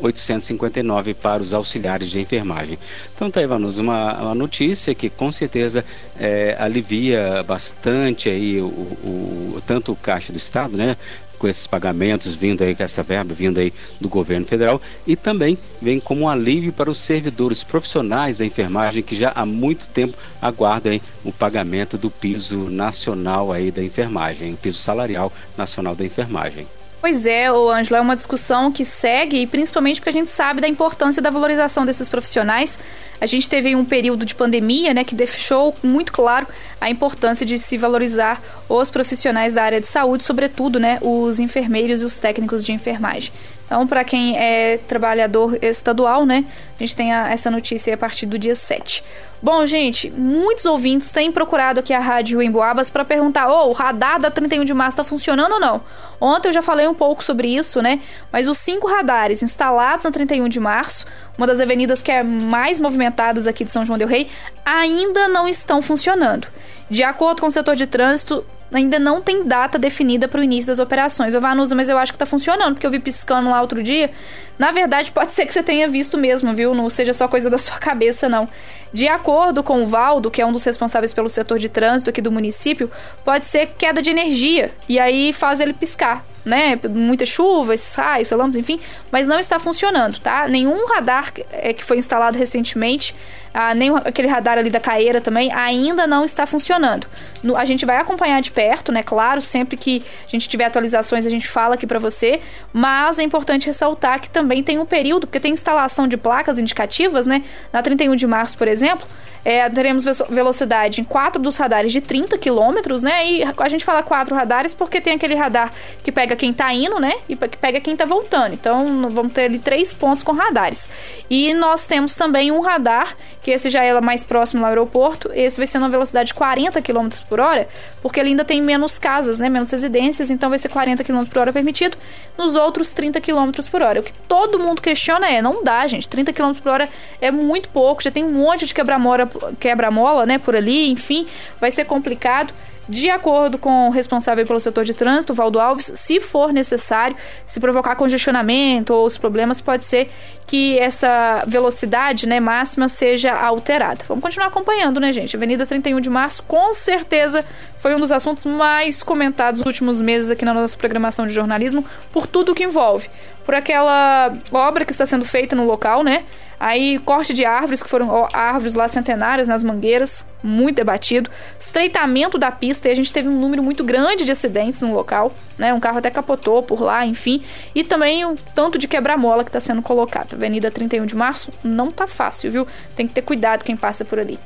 3.859 0.00 1.14
para 1.14 1.42
os 1.42 1.54
auxiliares 1.54 2.10
de 2.10 2.20
enfermagem. 2.20 2.78
Então, 3.14 3.30
tá, 3.30 3.42
Ivanus, 3.42 3.78
uma, 3.78 4.14
uma 4.20 4.34
notícia 4.34 4.94
que 4.94 5.08
com 5.08 5.30
certeza 5.30 5.84
é, 6.18 6.56
alivia 6.58 7.42
bastante 7.46 8.28
aí 8.28 8.60
o, 8.60 8.66
o, 8.66 9.62
tanto 9.66 9.92
o 9.92 9.96
Caixa 9.96 10.32
do 10.32 10.36
Estado, 10.36 10.76
né, 10.76 10.96
com 11.38 11.48
esses 11.48 11.66
pagamentos 11.66 12.34
vindo 12.34 12.62
aí, 12.62 12.74
com 12.74 12.82
essa 12.82 13.02
verba 13.02 13.32
vindo 13.32 13.58
aí 13.58 13.72
do 13.98 14.10
governo 14.10 14.44
federal 14.44 14.80
e 15.06 15.16
também 15.16 15.56
vem 15.80 15.98
como 15.98 16.22
um 16.22 16.28
alívio 16.28 16.70
para 16.70 16.90
os 16.90 16.98
servidores 16.98 17.64
profissionais 17.64 18.36
da 18.36 18.44
enfermagem 18.44 19.02
que 19.02 19.16
já 19.16 19.32
há 19.34 19.46
muito 19.46 19.88
tempo 19.88 20.18
aguardam 20.40 20.92
aí, 20.92 21.02
o 21.24 21.32
pagamento 21.32 21.96
do 21.96 22.10
piso 22.10 22.68
nacional 22.68 23.50
aí 23.50 23.70
da 23.70 23.82
enfermagem, 23.82 24.52
o 24.52 24.56
piso 24.56 24.76
salarial 24.76 25.32
nacional 25.56 25.96
da 25.96 26.04
enfermagem. 26.04 26.66
Pois 27.00 27.24
é, 27.24 27.50
o 27.50 27.70
Ângelo, 27.70 27.96
é 27.96 28.00
uma 28.00 28.14
discussão 28.14 28.70
que 28.70 28.84
segue, 28.84 29.38
e 29.38 29.46
principalmente 29.46 30.00
porque 30.00 30.10
a 30.10 30.12
gente 30.12 30.28
sabe 30.28 30.60
da 30.60 30.68
importância 30.68 31.22
da 31.22 31.30
valorização 31.30 31.86
desses 31.86 32.10
profissionais. 32.10 32.78
A 33.18 33.24
gente 33.24 33.48
teve 33.48 33.74
um 33.74 33.86
período 33.86 34.26
de 34.26 34.34
pandemia, 34.34 34.92
né, 34.92 35.02
que 35.02 35.14
deixou 35.14 35.74
muito 35.82 36.12
claro 36.12 36.46
a 36.78 36.90
importância 36.90 37.46
de 37.46 37.58
se 37.58 37.78
valorizar 37.78 38.42
os 38.68 38.90
profissionais 38.90 39.54
da 39.54 39.62
área 39.62 39.80
de 39.80 39.88
saúde, 39.88 40.24
sobretudo, 40.24 40.78
né, 40.78 40.98
os 41.00 41.40
enfermeiros 41.40 42.02
e 42.02 42.04
os 42.04 42.18
técnicos 42.18 42.62
de 42.62 42.72
enfermagem. 42.72 43.32
Então, 43.64 43.86
para 43.86 44.02
quem 44.04 44.36
é 44.36 44.78
trabalhador 44.78 45.56
estadual, 45.62 46.26
né, 46.26 46.44
a 46.76 46.82
gente 46.82 46.94
tem 46.94 47.12
a, 47.12 47.30
essa 47.30 47.50
notícia 47.50 47.94
a 47.94 47.96
partir 47.96 48.26
do 48.26 48.38
dia 48.38 48.54
7. 48.54 49.02
Bom, 49.42 49.64
gente, 49.64 50.10
muitos 50.10 50.66
ouvintes 50.66 51.10
têm 51.10 51.32
procurado 51.32 51.80
aqui 51.80 51.94
a 51.94 51.98
Rádio 51.98 52.42
Emboabas 52.42 52.90
para 52.90 53.06
perguntar: 53.06 53.48
ô, 53.48 53.66
oh, 53.66 53.68
o 53.70 53.72
radar 53.72 54.20
da 54.20 54.30
31 54.30 54.64
de 54.64 54.74
março 54.74 54.94
está 54.94 55.04
funcionando 55.04 55.52
ou 55.52 55.60
não? 55.60 55.80
Ontem 56.20 56.48
eu 56.48 56.52
já 56.52 56.60
falei 56.60 56.86
um 56.90 56.94
pouco 56.94 57.22
sobre 57.24 57.48
isso, 57.54 57.80
né? 57.80 58.00
Mas 58.32 58.48
os 58.48 58.58
cinco 58.58 58.86
radares 58.86 59.42
instalados 59.42 60.04
na 60.04 60.10
31 60.10 60.48
de 60.48 60.60
março, 60.60 61.06
uma 61.38 61.46
das 61.46 61.60
avenidas 61.60 62.02
que 62.02 62.12
é 62.12 62.22
mais 62.22 62.78
movimentadas 62.78 63.46
aqui 63.46 63.64
de 63.64 63.72
São 63.72 63.84
João 63.84 63.98
Del 63.98 64.08
Rei, 64.08 64.28
ainda 64.64 65.28
não 65.28 65.48
estão 65.48 65.80
funcionando. 65.80 66.48
De 66.90 67.02
acordo 67.02 67.40
com 67.40 67.46
o 67.46 67.50
setor 67.50 67.76
de 67.76 67.86
trânsito, 67.86 68.44
ainda 68.72 68.98
não 68.98 69.20
tem 69.20 69.44
data 69.44 69.78
definida 69.78 70.28
para 70.28 70.40
o 70.40 70.44
início 70.44 70.68
das 70.68 70.78
operações. 70.78 71.34
Eu 71.34 71.40
Vanusa, 71.40 71.74
mas 71.74 71.88
eu 71.88 71.98
acho 71.98 72.12
que 72.12 72.16
está 72.16 72.26
funcionando, 72.26 72.74
porque 72.74 72.86
eu 72.86 72.90
vi 72.90 72.98
piscando 72.98 73.50
lá 73.50 73.60
outro 73.60 73.82
dia. 73.82 74.10
Na 74.58 74.70
verdade, 74.70 75.10
pode 75.12 75.32
ser 75.32 75.46
que 75.46 75.52
você 75.52 75.62
tenha 75.62 75.88
visto 75.88 76.16
mesmo, 76.16 76.54
viu? 76.54 76.74
Não 76.74 76.88
seja 76.88 77.12
só 77.12 77.26
coisa 77.26 77.50
da 77.50 77.58
sua 77.58 77.78
cabeça, 77.78 78.28
não. 78.28 78.48
De 78.92 79.08
acordo 79.08 79.62
com 79.62 79.82
o 79.82 79.86
Valdo, 79.86 80.30
que 80.30 80.40
é 80.40 80.46
um 80.46 80.52
dos 80.52 80.64
responsáveis 80.64 81.12
pelo 81.12 81.28
setor 81.28 81.58
de 81.58 81.68
trânsito 81.68 82.10
aqui 82.10 82.20
do 82.20 82.30
município, 82.30 82.90
pode 83.24 83.46
ser 83.46 83.74
queda 83.78 84.00
de 84.02 84.10
energia. 84.10 84.70
E 84.88 84.98
aí 84.98 85.32
faz 85.32 85.60
ele 85.60 85.72
piscar 85.72 86.24
né? 86.44 86.78
Muita 86.88 87.26
chuva, 87.26 87.74
raios, 87.96 88.30
lâmpadas, 88.30 88.56
enfim, 88.56 88.80
mas 89.10 89.28
não 89.28 89.38
está 89.38 89.58
funcionando, 89.58 90.18
tá? 90.20 90.48
Nenhum 90.48 90.86
radar 90.86 91.32
é, 91.52 91.72
que 91.72 91.84
foi 91.84 91.98
instalado 91.98 92.38
recentemente, 92.38 93.14
ah, 93.52 93.74
nem 93.74 93.94
aquele 93.96 94.28
radar 94.28 94.58
ali 94.58 94.70
da 94.70 94.80
Caeira 94.80 95.20
também, 95.20 95.52
ainda 95.52 96.06
não 96.06 96.24
está 96.24 96.46
funcionando. 96.46 97.06
No, 97.42 97.56
a 97.56 97.64
gente 97.64 97.84
vai 97.84 97.96
acompanhar 97.96 98.40
de 98.40 98.50
perto, 98.50 98.92
né? 98.92 99.02
Claro, 99.02 99.42
sempre 99.42 99.76
que 99.76 100.02
a 100.26 100.30
gente 100.30 100.48
tiver 100.48 100.64
atualizações, 100.64 101.26
a 101.26 101.30
gente 101.30 101.48
fala 101.48 101.74
aqui 101.74 101.86
para 101.86 101.98
você, 101.98 102.40
mas 102.72 103.18
é 103.18 103.22
importante 103.22 103.66
ressaltar 103.66 104.20
que 104.20 104.30
também 104.30 104.62
tem 104.62 104.78
um 104.78 104.86
período, 104.86 105.26
porque 105.26 105.40
tem 105.40 105.52
instalação 105.52 106.06
de 106.06 106.16
placas 106.16 106.58
indicativas, 106.58 107.26
né? 107.26 107.42
Na 107.72 107.82
31 107.82 108.14
de 108.16 108.26
março, 108.26 108.56
por 108.56 108.68
exemplo, 108.68 109.06
é, 109.44 109.68
teremos 109.70 110.04
velocidade 110.28 111.00
em 111.00 111.04
quatro 111.04 111.40
dos 111.40 111.56
radares 111.56 111.92
de 111.92 112.00
30 112.00 112.38
km, 112.38 113.00
né? 113.02 113.26
E 113.26 113.42
a 113.42 113.68
gente 113.68 113.84
fala 113.84 114.02
quatro 114.02 114.34
radares 114.34 114.74
porque 114.74 115.00
tem 115.00 115.14
aquele 115.14 115.34
radar 115.34 115.72
que 116.02 116.12
pega 116.12 116.36
quem 116.36 116.52
tá 116.52 116.72
indo, 116.72 116.98
né? 116.98 117.14
E 117.28 117.36
que 117.36 117.56
pega 117.56 117.80
quem 117.80 117.96
tá 117.96 118.04
voltando. 118.04 118.54
Então, 118.54 119.10
vamos 119.10 119.32
ter 119.32 119.44
ali 119.44 119.58
três 119.58 119.92
pontos 119.92 120.22
com 120.22 120.32
radares. 120.32 120.88
E 121.28 121.54
nós 121.54 121.86
temos 121.86 122.14
também 122.14 122.50
um 122.50 122.60
radar, 122.60 123.16
que 123.42 123.50
esse 123.50 123.70
já 123.70 123.82
é 123.82 123.98
mais 124.00 124.22
próximo 124.22 124.64
ao 124.64 124.68
aeroporto. 124.68 125.30
Esse 125.32 125.56
vai 125.56 125.66
ser 125.66 125.78
na 125.78 125.88
velocidade 125.88 126.28
de 126.28 126.34
40 126.34 126.80
km 126.82 127.08
por 127.28 127.40
hora, 127.40 127.68
porque 128.02 128.20
ele 128.20 128.30
ainda 128.30 128.44
tem 128.44 128.60
menos 128.60 128.98
casas, 128.98 129.38
né? 129.38 129.48
Menos 129.48 129.70
residências, 129.70 130.30
então 130.30 130.50
vai 130.50 130.58
ser 130.58 130.68
40 130.68 131.02
km 131.02 131.24
por 131.24 131.38
hora 131.38 131.52
permitido. 131.52 131.96
Nos 132.36 132.56
outros, 132.56 132.90
30 132.90 133.20
km 133.20 133.50
por 133.70 133.82
hora. 133.82 134.00
O 134.00 134.02
que 134.02 134.12
todo 134.12 134.58
mundo 134.58 134.82
questiona 134.82 135.28
é, 135.28 135.40
não 135.40 135.64
dá, 135.64 135.86
gente. 135.86 136.08
30 136.08 136.32
km 136.32 136.52
por 136.62 136.72
hora 136.72 136.88
é 137.20 137.30
muito 137.30 137.68
pouco, 137.70 138.02
já 138.02 138.10
tem 138.10 138.24
um 138.24 138.32
monte 138.32 138.66
de 138.66 138.74
quebra-mola 138.74 139.29
quebra-mola, 139.58 140.26
né, 140.26 140.38
por 140.38 140.56
ali, 140.56 140.90
enfim, 140.90 141.26
vai 141.60 141.70
ser 141.70 141.84
complicado. 141.84 142.52
De 142.90 143.08
acordo 143.08 143.56
com 143.56 143.86
o 143.86 143.90
responsável 143.90 144.44
pelo 144.44 144.58
setor 144.58 144.84
de 144.84 144.92
trânsito, 144.92 145.32
Valdo 145.32 145.60
Alves, 145.60 145.92
se 145.94 146.18
for 146.18 146.52
necessário, 146.52 147.16
se 147.46 147.60
provocar 147.60 147.94
congestionamento 147.94 148.92
ou 148.92 149.02
outros 149.02 149.16
problemas, 149.16 149.60
pode 149.60 149.84
ser 149.84 150.10
que 150.44 150.76
essa 150.76 151.44
velocidade 151.46 152.26
né, 152.26 152.40
máxima 152.40 152.88
seja 152.88 153.32
alterada. 153.32 154.04
Vamos 154.08 154.22
continuar 154.22 154.48
acompanhando, 154.48 154.98
né, 154.98 155.12
gente? 155.12 155.36
Avenida 155.36 155.64
31 155.64 156.00
de 156.00 156.10
Março, 156.10 156.42
com 156.42 156.74
certeza, 156.74 157.44
foi 157.78 157.94
um 157.94 158.00
dos 158.00 158.10
assuntos 158.10 158.44
mais 158.44 159.04
comentados 159.04 159.60
nos 159.60 159.66
últimos 159.66 160.00
meses 160.00 160.28
aqui 160.28 160.44
na 160.44 160.52
nossa 160.52 160.76
programação 160.76 161.28
de 161.28 161.32
jornalismo, 161.32 161.84
por 162.12 162.26
tudo 162.26 162.56
que 162.56 162.64
envolve. 162.64 163.08
Por 163.44 163.54
aquela 163.54 164.36
obra 164.50 164.84
que 164.84 164.90
está 164.90 165.06
sendo 165.06 165.24
feita 165.24 165.54
no 165.54 165.64
local, 165.64 166.02
né? 166.02 166.24
Aí, 166.60 166.98
corte 166.98 167.32
de 167.32 167.42
árvores, 167.42 167.82
que 167.82 167.88
foram 167.88 168.28
árvores 168.34 168.74
lá 168.74 168.86
centenárias 168.86 169.48
nas 169.48 169.64
mangueiras, 169.64 170.26
muito 170.42 170.76
debatido. 170.76 171.30
Estreitamento 171.58 172.36
da 172.36 172.52
pista, 172.52 172.79
a 172.88 172.94
gente 172.94 173.12
teve 173.12 173.28
um 173.28 173.38
número 173.38 173.62
muito 173.62 173.84
grande 173.84 174.24
de 174.24 174.32
acidentes 174.32 174.80
no 174.82 174.92
local, 174.92 175.32
né? 175.58 175.72
Um 175.74 175.80
carro 175.80 175.98
até 175.98 176.10
capotou 176.10 176.62
por 176.62 176.80
lá, 176.80 177.04
enfim. 177.06 177.42
E 177.74 177.84
também 177.84 178.24
o 178.24 178.34
tanto 178.54 178.78
de 178.78 178.88
quebra-mola 178.88 179.44
que 179.44 179.50
está 179.50 179.60
sendo 179.60 179.82
colocado. 179.82 180.34
Avenida 180.34 180.70
31 180.70 181.06
de 181.06 181.16
Março 181.16 181.50
não 181.62 181.90
tá 181.90 182.06
fácil, 182.06 182.50
viu? 182.50 182.66
Tem 182.96 183.06
que 183.06 183.14
ter 183.14 183.22
cuidado 183.22 183.64
quem 183.64 183.76
passa 183.76 184.04
por 184.04 184.18
ali. 184.18 184.38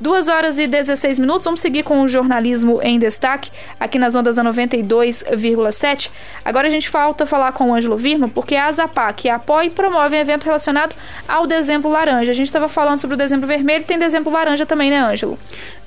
2 0.00 0.28
horas 0.28 0.58
e 0.58 0.66
16 0.66 1.18
minutos. 1.18 1.44
Vamos 1.44 1.60
seguir 1.60 1.82
com 1.82 2.02
o 2.02 2.08
jornalismo 2.08 2.80
em 2.82 2.98
destaque 2.98 3.50
aqui 3.78 3.98
nas 3.98 4.14
ondas 4.14 4.36
da 4.36 4.44
92,7. 4.44 6.10
Agora 6.44 6.68
a 6.68 6.70
gente 6.70 6.88
falta 6.88 7.26
falar 7.26 7.52
com 7.52 7.70
o 7.70 7.74
Ângelo 7.74 7.96
Virma, 7.96 8.28
porque 8.28 8.56
a 8.56 8.66
ASAPAC 8.66 9.26
e 9.26 9.30
a 9.30 9.36
APOI 9.36 9.70
promovem 9.70 10.20
evento 10.20 10.44
relacionado 10.44 10.94
ao 11.28 11.46
dezembro 11.46 11.90
laranja. 11.90 12.30
A 12.30 12.34
gente 12.34 12.46
estava 12.46 12.68
falando 12.68 12.98
sobre 12.98 13.14
o 13.14 13.18
dezembro 13.18 13.46
vermelho, 13.46 13.84
tem 13.84 13.98
dezembro 13.98 14.32
laranja 14.32 14.66
também, 14.66 14.90
né, 14.90 15.00
Ângelo? 15.00 15.38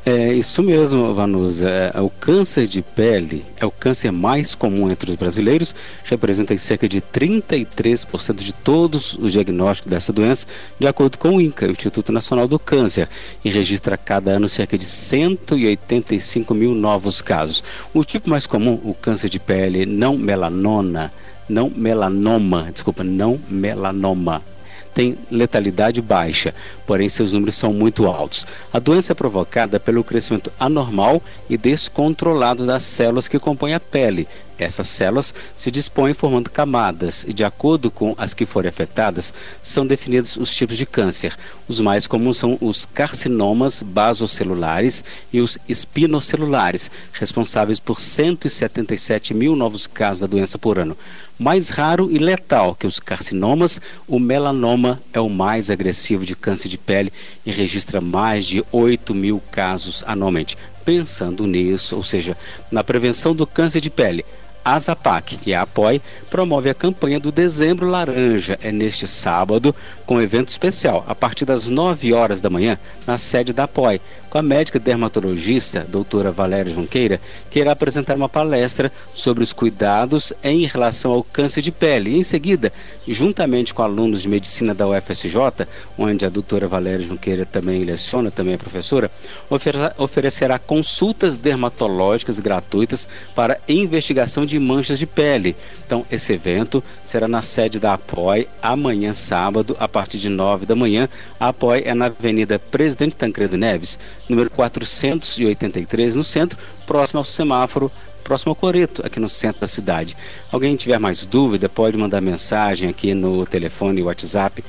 É 0.08 0.32
isso 0.32 0.62
mesmo, 0.62 1.16
Vanusa. 1.16 1.68
É, 1.68 2.00
o 2.00 2.12
câncer 2.12 2.68
de 2.68 2.84
pele 2.84 3.44
é 3.58 3.66
o 3.66 3.72
câncer 3.72 4.12
mais 4.12 4.54
comum 4.54 4.92
entre 4.92 5.10
os 5.10 5.16
brasileiros, 5.16 5.74
representa 6.04 6.56
cerca 6.60 6.88
de 6.88 7.02
33% 7.02 8.36
de 8.36 8.54
todos 8.54 9.16
os 9.16 9.32
diagnósticos 9.32 9.90
dessa 9.90 10.14
doença, 10.14 10.46
de 10.80 10.86
acordo 10.86 11.18
com 11.18 11.38
o 11.38 11.42
INCA, 11.42 11.66
o 11.66 11.72
Instituto 11.72 12.12
Nacional 12.12 12.48
do 12.48 12.60
Câncer, 12.60 13.10
e 13.44 13.50
registra 13.50 13.95
cada 13.98 14.32
ano 14.32 14.50
cerca 14.50 14.78
de 14.78 14.86
185 14.86 16.54
mil 16.54 16.74
novos 16.74 17.22
casos. 17.22 17.64
O 17.94 18.04
tipo 18.04 18.30
mais 18.30 18.48
comum, 18.48 18.80
o 18.84 18.94
câncer 18.94 19.30
de 19.30 19.40
pele 19.40 19.86
não 19.86 20.18
não 21.48 21.70
melanoma, 21.70 22.70
desculpa, 22.72 23.04
não 23.04 23.40
melanoma 23.50 24.42
tem 24.96 25.18
letalidade 25.30 26.02
baixa, 26.02 26.56
porém 26.88 27.10
seus 27.10 27.34
números 27.34 27.56
são 27.56 27.74
muito 27.74 28.08
altos. 28.08 28.48
A 28.72 28.80
doença 28.80 29.12
é 29.12 29.14
provocada 29.14 29.78
pelo 29.78 30.06
crescimento 30.06 30.52
anormal 30.58 31.22
e 31.50 31.58
descontrolado 31.58 32.66
das 32.66 32.84
células 32.84 33.28
que 33.28 33.38
compõem 33.38 33.74
a 33.74 33.80
pele, 33.80 34.26
essas 34.58 34.88
células 34.88 35.34
se 35.56 35.70
dispõem 35.70 36.14
formando 36.14 36.50
camadas 36.50 37.26
e, 37.28 37.34
de 37.34 37.44
acordo 37.44 37.92
com 37.92 38.16
as 38.18 38.34
que 38.34 38.46
forem 38.46 38.70
afetadas, 38.70 39.34
são 39.62 39.86
definidos 39.86 40.38
os 40.38 40.54
tipos 40.54 40.78
de 40.78 40.86
câncer. 40.86 41.36
Os 41.68 41.80
mais 41.80 42.08
comuns 42.08 42.38
são 42.38 42.58
os 42.62 42.86
carcinomas 42.86 43.82
basocelulares 43.82 45.04
e 45.32 45.42
os 45.42 45.58
espinocelulares, 45.68 46.90
responsáveis 47.14 47.80
por 47.80 48.00
177 48.00 49.34
mil 49.34 49.56
novos 49.56 49.88
casos 49.88 50.22
da 50.22 50.28
doença 50.28 50.58
por 50.58 50.80
ano. 50.80 50.98
Mais 51.38 51.70
raro 51.70 52.10
e 52.10 52.18
letal 52.18 52.74
que 52.76 52.88
os 52.88 52.98
carcinomas, 52.98 53.82
o 54.08 54.20
melanoma 54.20 55.02
é 55.12 55.20
o 55.20 55.30
mais 55.30 55.70
agressivo 55.70 56.26
de 56.26 56.34
câncer 56.36 56.70
de 56.70 56.78
pele 56.78 57.12
e 57.46 57.52
registra 57.52 58.00
mais 58.00 58.46
de 58.46 58.64
8 58.72 59.14
mil 59.14 59.42
casos 59.52 60.04
anualmente. 60.08 60.58
Pensando 60.86 61.46
nisso, 61.46 61.96
ou 61.96 62.04
seja, 62.04 62.38
na 62.72 62.84
prevenção 62.84 63.36
do 63.36 63.46
câncer 63.46 63.82
de 63.82 63.90
pele, 63.90 64.24
a 64.66 64.80
Zapac 64.80 65.38
e 65.46 65.54
a 65.54 65.62
Apoy 65.62 66.02
promove 66.28 66.72
a 66.72 66.74
campanha 66.74 67.20
do 67.20 67.32
Dezembro 67.32 67.88
Laranja. 67.88 68.58
É 68.64 68.72
neste 68.72 69.08
sábado, 69.08 69.76
com 70.08 70.20
evento 70.20 70.50
especial, 70.50 71.06
a 71.08 71.14
partir 71.14 71.46
das 71.46 71.68
9 71.68 72.12
horas 72.14 72.42
da 72.42 72.50
manhã, 72.50 72.80
na 73.06 73.20
sede 73.20 73.54
da 73.54 73.66
Apoy, 73.66 74.02
com 74.28 74.40
a 74.40 74.42
médica 74.42 74.80
dermatologista, 74.80 75.86
doutora 75.88 76.32
Valéria 76.32 76.74
Junqueira, 76.74 77.22
que 77.50 77.60
irá 77.60 77.72
apresentar 77.72 78.18
uma 78.18 78.28
palestra 78.28 78.92
sobre 79.14 79.44
os 79.44 79.54
cuidados 79.54 80.34
em 80.44 80.66
relação 80.66 81.12
ao 81.12 81.24
câncer 81.24 81.62
de 81.62 81.72
pele. 81.72 82.10
E 82.10 82.18
em 82.18 82.24
seguida, 82.24 82.74
juntamente 83.08 83.74
com 83.74 83.84
alunos 83.84 84.24
de 84.24 84.28
medicina 84.28 84.74
da 84.74 84.88
UFSJ, 84.88 85.68
onde 85.98 86.26
a 86.26 86.30
doutora 86.30 86.68
Valéria 86.68 87.06
Junqueira 87.06 87.46
também 87.46 87.84
leciona, 87.84 88.32
também 88.32 88.56
é 88.56 88.58
professora, 88.58 89.12
oferecerá 89.98 90.58
consultas 90.58 91.38
dermatológicas 91.38 92.40
gratuitas 92.40 93.08
para 93.36 93.60
investigação 93.70 94.46
de 94.46 94.55
de 94.56 94.60
manchas 94.60 94.98
de 94.98 95.06
pele. 95.06 95.56
Então, 95.86 96.06
esse 96.10 96.32
evento 96.32 96.82
será 97.04 97.28
na 97.28 97.42
sede 97.42 97.78
da 97.78 97.94
APOI 97.94 98.48
amanhã, 98.62 99.14
sábado, 99.14 99.76
a 99.80 99.88
partir 99.88 100.18
de 100.18 100.30
9 100.30 100.66
da 100.66 100.76
manhã. 100.76 101.10
A 101.38 101.50
APOI 101.50 101.84
é 101.86 101.94
na 101.94 102.06
Avenida 102.06 102.58
Presidente 102.58 103.16
Tancredo 103.16 103.58
Neves, 103.58 104.00
número 104.30 104.50
483, 104.50 106.16
no 106.16 106.24
centro, 106.24 106.58
próximo 106.88 107.20
ao 107.20 107.26
semáforo 107.26 107.92
próximo 108.24 108.50
ao 108.50 108.56
Coreto, 108.56 109.06
aqui 109.06 109.20
no 109.20 109.30
centro 109.30 109.62
da 109.62 109.68
cidade. 109.68 110.18
Alguém 110.52 110.76
tiver 110.76 110.98
mais 110.98 111.28
dúvida, 111.28 111.70
pode 111.70 111.96
mandar 111.96 112.22
mensagem 112.22 112.90
aqui 112.90 113.14
no 113.14 113.46
telefone 113.46 114.02
WhatsApp 114.02 114.66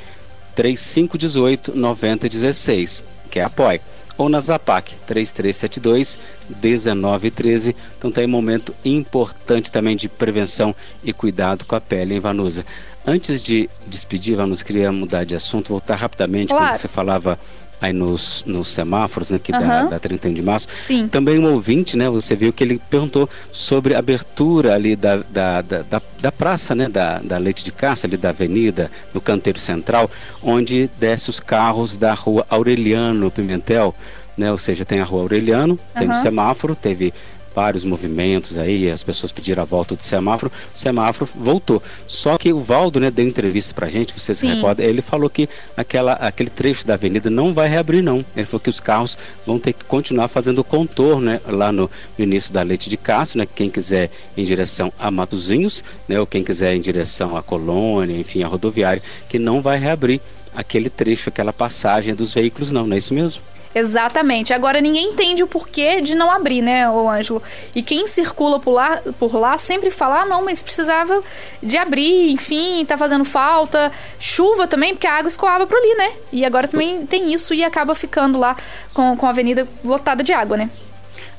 3518 0.55 1.75
9016, 1.75 3.03
que 3.31 3.39
é 3.39 3.45
apoio 3.45 3.81
ou 4.17 4.29
na 4.29 4.41
Zapac 4.41 4.95
3372 5.07 6.19
1913. 6.63 7.77
Então 7.99 8.11
tem 8.11 8.25
tá 8.25 8.29
um 8.29 8.31
momento 8.31 8.75
importante 8.85 9.71
também 9.71 9.97
de 9.97 10.09
prevenção 10.09 10.75
e 11.03 11.13
cuidado 11.13 11.65
com 11.65 11.75
a 11.75 11.81
pele, 11.81 12.15
hein, 12.15 12.21
Vanusa? 12.21 12.65
Antes 13.07 13.43
de 13.43 13.71
despedir, 13.87 14.37
Vanusa, 14.37 14.65
queria 14.65 14.91
mudar 14.91 15.25
de 15.25 15.35
assunto, 15.35 15.69
voltar 15.69 15.97
rapidamente 15.97 16.49
claro. 16.49 16.67
quando 16.67 16.79
você 16.79 16.89
falava 16.89 17.39
aí 17.81 17.93
nos, 17.93 18.45
nos 18.47 18.69
semáforos 18.69 19.31
né, 19.31 19.37
aqui 19.37 19.53
uhum. 19.53 19.59
da, 19.59 19.85
da 19.85 19.99
31 19.99 20.35
de 20.35 20.43
março. 20.43 20.69
Sim. 20.87 21.09
Também 21.09 21.39
um 21.39 21.53
ouvinte, 21.53 21.97
né? 21.97 22.09
Você 22.09 22.35
viu 22.35 22.53
que 22.53 22.65
ele 22.65 22.81
perguntou 22.91 23.29
sobre 23.53 23.95
a 23.95 23.99
abertura 23.99 24.75
ali 24.75 24.97
da, 24.97 25.17
da, 25.17 25.63
da, 25.63 25.83
da, 25.83 26.03
da 26.21 26.33
praça, 26.33 26.75
né? 26.75 26.89
Da, 26.89 27.19
da 27.19 27.39
Leite 27.39 27.65
de 27.65 27.73
Caça, 27.73 28.07
ali 28.07 28.17
da 28.17 28.31
avenida, 28.31 28.91
no 29.13 29.21
canteiro 29.21 29.59
central, 29.59 30.11
onde 30.43 30.91
desce 30.99 31.31
os 31.31 31.41
carros 31.41 31.97
da 31.97 32.15
rua 32.15 32.47
Aureliano 32.49 33.31
Pimentel. 33.31 33.95
Né, 34.37 34.53
ou 34.53 34.59
seja, 34.59 34.85
tem 34.85 35.01
a 35.01 35.05
rua 35.05 35.23
Aureliano, 35.23 35.73
uhum. 35.73 35.99
tem 35.99 36.11
o 36.11 36.15
semáforo, 36.17 36.77
teve 36.77 37.11
vários 37.57 37.87
movimentos 37.87 38.59
aí, 38.59 38.91
as 38.91 39.03
pessoas 39.03 39.33
pediram 39.33 39.63
a 39.63 39.67
volta 39.67 39.97
do 39.97 40.03
semáforo, 40.03 40.53
o 40.75 40.79
semáforo 40.79 41.29
voltou. 41.35 41.83
Só 42.07 42.37
que 42.37 42.53
o 42.53 42.61
Valdo, 42.61 43.01
né, 43.01 43.11
deu 43.11 43.27
entrevista 43.27 43.73
pra 43.73 43.89
gente, 43.89 44.13
você 44.13 44.35
se 44.35 44.47
recorda, 44.47 44.85
ele 44.85 45.01
falou 45.01 45.31
que 45.31 45.49
aquela, 45.75 46.13
aquele 46.13 46.51
trecho 46.51 46.87
da 46.87 46.95
avenida 46.95 47.31
não 47.31 47.55
vai 47.55 47.67
reabrir 47.67 48.03
não. 48.03 48.23
Ele 48.37 48.45
falou 48.45 48.61
que 48.61 48.69
os 48.69 48.79
carros 48.79 49.17
vão 49.47 49.59
ter 49.59 49.73
que 49.73 49.87
continuar 49.87 50.29
fazendo 50.29 50.59
o 50.59 50.65
contorno, 50.65 51.23
né, 51.23 51.41
lá 51.47 51.73
no, 51.73 51.91
no 52.19 52.25
início 52.25 52.53
da 52.53 52.63
Leite 52.63 52.91
de 52.91 52.99
Cássio, 52.99 53.39
né, 53.39 53.49
quem 53.53 53.71
quiser 53.71 54.11
em 54.37 54.45
direção 54.45 54.93
a 54.99 55.11
Matozinhos, 55.11 55.83
né, 56.07 56.21
ou 56.21 56.27
quem 56.27 56.45
quiser 56.45 56.75
em 56.75 56.81
direção 56.81 57.39
à 57.39 57.43
Colônia, 57.43 58.21
enfim, 58.21 58.43
a 58.43 58.49
rodoviária, 58.49 59.03
que 59.31 59.39
não 59.39 59.63
vai 59.63 59.79
reabrir 59.79 60.21
aquele 60.55 60.91
trecho, 60.91 61.31
aquela 61.31 61.55
passagem 61.55 62.15
dos 62.15 62.35
veículos 62.35 62.71
não, 62.71 62.87
não 62.87 62.95
é 62.95 62.99
isso 62.99 63.15
mesmo? 63.15 63.41
Exatamente. 63.77 64.55
Agora 64.55 64.81
ninguém 64.81 65.11
entende 65.11 65.43
o 65.43 65.47
porquê 65.47 66.01
de 66.01 66.15
não 66.15 66.31
abrir, 66.31 66.63
né, 66.63 66.89
o 66.89 67.11
Ângelo? 67.11 67.43
E 67.75 67.83
quem 67.83 68.07
circula 68.07 68.59
por 68.59 68.73
lá, 68.73 69.03
por 69.19 69.35
lá 69.35 69.59
sempre 69.59 69.91
fala: 69.91 70.23
ah, 70.23 70.25
não, 70.25 70.43
mas 70.43 70.63
precisava 70.63 71.23
de 71.63 71.77
abrir, 71.77 72.31
enfim, 72.31 72.87
tá 72.87 72.97
fazendo 72.97 73.23
falta. 73.23 73.93
Chuva 74.19 74.67
também, 74.67 74.95
porque 74.95 75.07
a 75.07 75.19
água 75.19 75.29
escoava 75.29 75.67
por 75.67 75.77
ali, 75.77 75.95
né? 75.95 76.13
E 76.33 76.43
agora 76.43 76.67
também 76.67 77.05
tem 77.05 77.35
isso 77.35 77.53
e 77.53 77.63
acaba 77.63 77.95
ficando 77.95 78.39
lá 78.39 78.57
com, 78.95 79.15
com 79.15 79.27
a 79.27 79.29
avenida 79.29 79.69
lotada 79.85 80.23
de 80.23 80.33
água, 80.33 80.57
né? 80.57 80.71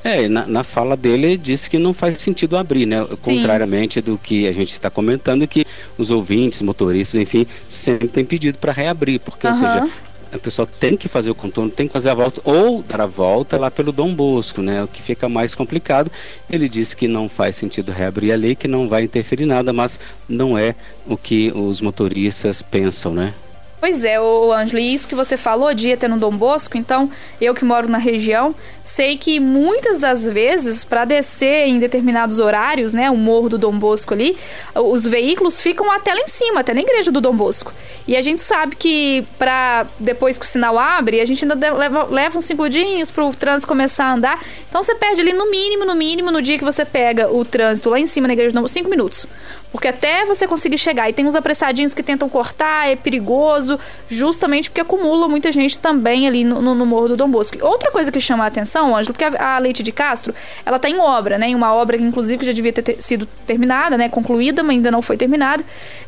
É, 0.04 0.28
na, 0.28 0.46
na, 0.46 0.62
fala 0.62 0.96
dele 0.96 1.36
disse 1.36 1.68
que 1.68 1.76
não 1.76 1.92
faz 1.92 2.18
sentido 2.20 2.56
abrir, 2.56 2.86
né? 2.86 3.04
Contrariamente 3.20 4.00
do 4.00 4.16
que 4.16 4.46
a 4.46 4.52
gente 4.52 4.72
está 4.72 4.88
comentando, 4.88 5.44
que 5.44 5.66
os 5.98 6.12
ouvintes, 6.12 6.62
motoristas, 6.62 7.20
enfim, 7.20 7.48
sempre 7.68 8.06
têm 8.06 8.24
pedido 8.24 8.58
para 8.58 8.70
reabrir, 8.70 9.18
porque, 9.18 9.48
uhum. 9.48 9.52
ou 9.52 9.58
seja, 9.58 9.90
a 10.32 10.38
pessoa 10.38 10.66
tem 10.66 10.96
que 10.96 11.08
fazer 11.08 11.30
o 11.30 11.34
contorno, 11.34 11.70
tem 11.70 11.86
que 11.86 11.92
fazer 11.92 12.10
a 12.10 12.14
volta 12.14 12.40
ou 12.44 12.82
dar 12.82 13.00
a 13.00 13.06
volta 13.06 13.56
lá 13.56 13.70
pelo 13.70 13.92
Dom 13.92 14.14
Bosco, 14.14 14.60
né? 14.60 14.82
O 14.82 14.88
que 14.88 15.02
fica 15.02 15.28
mais 15.28 15.54
complicado. 15.54 16.10
Ele 16.50 16.68
disse 16.68 16.96
que 16.96 17.08
não 17.08 17.28
faz 17.28 17.56
sentido 17.56 17.92
reabrir 17.92 18.32
a 18.32 18.36
lei, 18.36 18.54
que 18.54 18.68
não 18.68 18.88
vai 18.88 19.02
interferir 19.02 19.46
nada, 19.46 19.72
mas 19.72 19.98
não 20.28 20.56
é 20.58 20.74
o 21.06 21.16
que 21.16 21.52
os 21.54 21.80
motoristas 21.80 22.62
pensam, 22.62 23.12
né? 23.12 23.34
Pois 23.80 24.04
é, 24.04 24.20
o 24.20 24.52
Ângelo, 24.52 24.80
e 24.80 24.92
isso 24.92 25.06
que 25.06 25.14
você 25.14 25.36
falou 25.36 25.72
de 25.72 25.90
ir 25.90 25.92
até 25.92 26.08
no 26.08 26.18
Dom 26.18 26.32
Bosco, 26.32 26.76
então, 26.76 27.08
eu 27.40 27.54
que 27.54 27.64
moro 27.64 27.88
na 27.88 27.98
região, 27.98 28.52
sei 28.84 29.16
que 29.16 29.38
muitas 29.38 30.00
das 30.00 30.24
vezes, 30.24 30.82
para 30.82 31.04
descer 31.04 31.68
em 31.68 31.78
determinados 31.78 32.40
horários, 32.40 32.92
né, 32.92 33.08
o 33.08 33.16
morro 33.16 33.50
do 33.50 33.56
Dom 33.56 33.78
Bosco 33.78 34.12
ali, 34.14 34.36
os 34.74 35.06
veículos 35.06 35.60
ficam 35.60 35.92
até 35.92 36.12
lá 36.12 36.20
em 36.20 36.26
cima, 36.26 36.60
até 36.60 36.74
na 36.74 36.80
igreja 36.80 37.12
do 37.12 37.20
Dom 37.20 37.36
Bosco. 37.36 37.72
E 38.06 38.16
a 38.16 38.22
gente 38.22 38.42
sabe 38.42 38.74
que 38.74 39.24
para 39.38 39.86
depois 40.00 40.38
que 40.38 40.44
o 40.44 40.48
sinal 40.48 40.76
abre, 40.76 41.20
a 41.20 41.26
gente 41.26 41.44
ainda 41.44 41.72
leva, 41.72 42.04
leva 42.04 42.38
uns 42.38 42.46
segundinhos 42.46 43.12
para 43.12 43.24
o 43.24 43.32
trânsito 43.32 43.68
começar 43.68 44.06
a 44.06 44.14
andar. 44.14 44.42
Então 44.68 44.82
você 44.82 44.94
perde 44.96 45.20
ali 45.20 45.32
no 45.32 45.50
mínimo, 45.50 45.84
no 45.84 45.94
mínimo, 45.94 46.32
no 46.32 46.42
dia 46.42 46.58
que 46.58 46.64
você 46.64 46.84
pega 46.84 47.30
o 47.30 47.44
trânsito 47.44 47.90
lá 47.90 48.00
em 48.00 48.06
cima 48.06 48.26
na 48.26 48.32
igreja 48.32 48.50
do 48.50 48.54
Dom 48.54 48.62
Bosco, 48.62 48.74
cinco 48.74 48.90
minutos. 48.90 49.28
Porque 49.70 49.88
até 49.88 50.24
você 50.24 50.48
conseguir 50.48 50.78
chegar, 50.78 51.10
e 51.10 51.12
tem 51.12 51.26
uns 51.26 51.36
apressadinhos 51.36 51.92
que 51.92 52.02
tentam 52.02 52.28
cortar, 52.28 52.88
é 52.88 52.96
perigoso, 52.96 53.78
justamente 54.08 54.70
porque 54.70 54.80
acumula 54.80 55.28
muita 55.28 55.52
gente 55.52 55.78
também 55.78 56.26
ali 56.26 56.42
no, 56.42 56.62
no, 56.62 56.74
no 56.74 56.86
Morro 56.86 57.08
do 57.08 57.16
Dom 57.16 57.30
Bosco. 57.30 57.58
Outra 57.60 57.90
coisa 57.90 58.10
que 58.10 58.18
chama 58.18 58.44
a 58.44 58.46
atenção, 58.46 58.96
Ângelo, 58.96 59.12
porque 59.12 59.24
a, 59.24 59.56
a, 59.56 59.58
Leite 59.58 59.82
de 59.82 59.92
Castro, 59.92 60.34
ela 60.64 60.78
tá 60.78 60.88
em 60.88 60.98
obra, 60.98 61.36
né? 61.36 61.48
Em 61.48 61.54
uma 61.54 61.74
obra 61.74 61.98
que 61.98 62.04
inclusive 62.04 62.46
já 62.46 62.52
devia 62.52 62.72
ter, 62.72 62.82
ter 62.82 63.02
sido 63.02 63.26
terminada, 63.46 63.98
né? 63.98 64.08
Concluída, 64.08 64.62
mas 64.62 64.76
ainda 64.76 64.90
não 64.90 65.02
foi 65.02 65.16
terminada. 65.18 65.62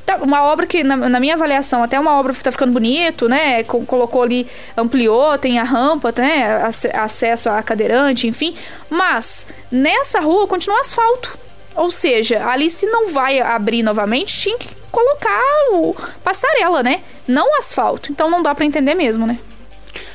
Tá, 0.07 0.17
uma 0.17 0.43
obra 0.43 0.67
que, 0.67 0.83
na, 0.83 0.97
na, 0.97 1.21
minha 1.21 1.35
avaliação, 1.35 1.83
até 1.83 2.01
uma 2.01 2.19
obra 2.19 2.33
que 2.33 2.43
tá 2.43 2.51
ficando 2.51 2.73
bonito, 2.73 3.29
né? 3.29 3.63
colocou 3.65 4.23
ali, 4.23 4.47
ampliou, 4.77 5.37
tem 5.37 5.59
a 5.59 5.65
rampa, 5.65 6.13
né? 6.17 6.63
acesso 6.95 7.51
a 7.51 7.63
cadeirante, 7.63 8.27
enfim. 8.27 8.55
Mas 8.89 9.47
nessa 9.71 10.21
rua 10.21 10.47
continua 10.47 10.81
asfalto. 10.81 11.50
Ou 11.75 11.91
seja, 11.91 12.47
ali 12.49 12.69
se 12.69 12.87
não 12.87 13.09
vai 13.09 13.41
abrir 13.41 13.83
novamente, 13.83 14.39
tinha 14.39 14.59
que 14.59 14.69
colocar 14.91 15.41
o 15.73 15.95
passarela, 16.23 16.83
né? 16.83 17.01
Não 17.27 17.59
asfalto. 17.59 18.11
Então 18.11 18.29
não 18.29 18.43
dá 18.43 18.55
para 18.55 18.65
entender 18.65 18.95
mesmo, 18.95 19.27
né? 19.27 19.39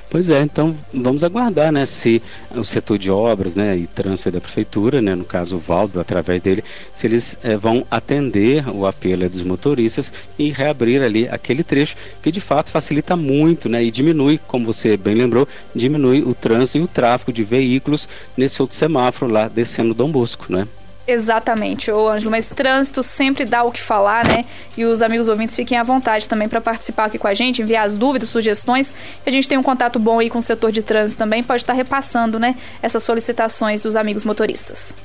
Pois 0.08 0.30
é, 0.30 0.42
então 0.42 0.78
vamos 0.94 1.24
aguardar, 1.24 1.74
né, 1.74 1.86
se 1.86 2.22
o 2.56 2.64
setor 2.64 2.98
de 2.98 3.12
obras, 3.12 3.54
né, 3.54 3.76
e 3.76 3.86
trânsito 3.86 4.32
da 4.32 4.40
prefeitura, 4.40 5.02
né, 5.02 5.14
no 5.14 5.26
caso 5.26 5.58
o 5.58 5.60
Valdo, 5.60 6.00
através 6.00 6.42
dele, 6.42 6.64
se 6.94 7.06
eles 7.08 7.38
é, 7.44 7.58
vão 7.58 7.86
atender 7.92 8.66
o 8.70 8.86
apelo 8.86 9.28
dos 9.28 9.44
motoristas 9.44 10.14
e 10.40 10.52
reabrir 10.52 11.02
ali 11.02 11.28
aquele 11.28 11.64
trecho 11.64 11.98
que 12.22 12.32
de 12.32 12.40
fato 12.40 12.72
facilita 12.72 13.18
muito, 13.18 13.68
né, 13.68 13.84
e 13.84 13.92
diminui, 13.92 14.40
como 14.48 14.66
você 14.66 14.96
bem 14.96 15.16
lembrou, 15.16 15.48
diminui 15.76 16.22
o 16.22 16.34
trânsito 16.34 16.78
e 16.78 16.82
o 16.82 16.88
tráfego 16.88 17.34
de 17.34 17.44
veículos 17.44 18.08
nesse 18.38 18.62
outro 18.62 18.78
semáforo 18.78 19.30
lá 19.30 19.50
descendo 19.50 19.94
Dom 19.94 20.12
Bosco, 20.12 20.46
né? 20.50 20.66
Exatamente, 21.08 21.92
ô 21.92 22.10
Ângelo, 22.10 22.32
mas 22.32 22.50
trânsito 22.50 23.04
sempre 23.04 23.46
dá 23.46 23.64
o 23.64 23.72
que 23.72 23.80
falar, 23.80 24.26
né? 24.26 24.44
E 24.76 24.86
os 24.86 25.04
amigos 25.04 25.28
ouvintes 25.28 25.56
fiquem 25.56 25.78
à 25.78 25.84
vontade 25.84 26.28
também 26.28 26.50
para 26.50 26.60
participar 26.60 27.06
aqui 27.06 27.20
com 27.20 27.28
a 27.28 27.34
gente, 27.34 27.62
enviar 27.62 27.86
as 27.86 27.96
dúvidas, 27.96 28.30
sugestões. 28.30 28.94
A 29.24 29.30
gente 29.30 29.48
tem 29.48 29.58
um 29.58 29.64
contato 29.64 30.00
bom 30.00 30.20
aí 30.20 30.32
com 30.32 30.40
o 30.40 30.42
setor 30.42 30.72
de 30.72 30.82
trânsito 30.82 31.20
também, 31.20 31.44
pode 31.44 31.62
estar 31.62 31.74
repassando, 31.74 32.40
né, 32.40 32.56
essas 32.82 33.04
solicitações 33.04 33.84
dos 33.84 33.96
amigos 33.96 34.24
motoristas. 34.24 34.96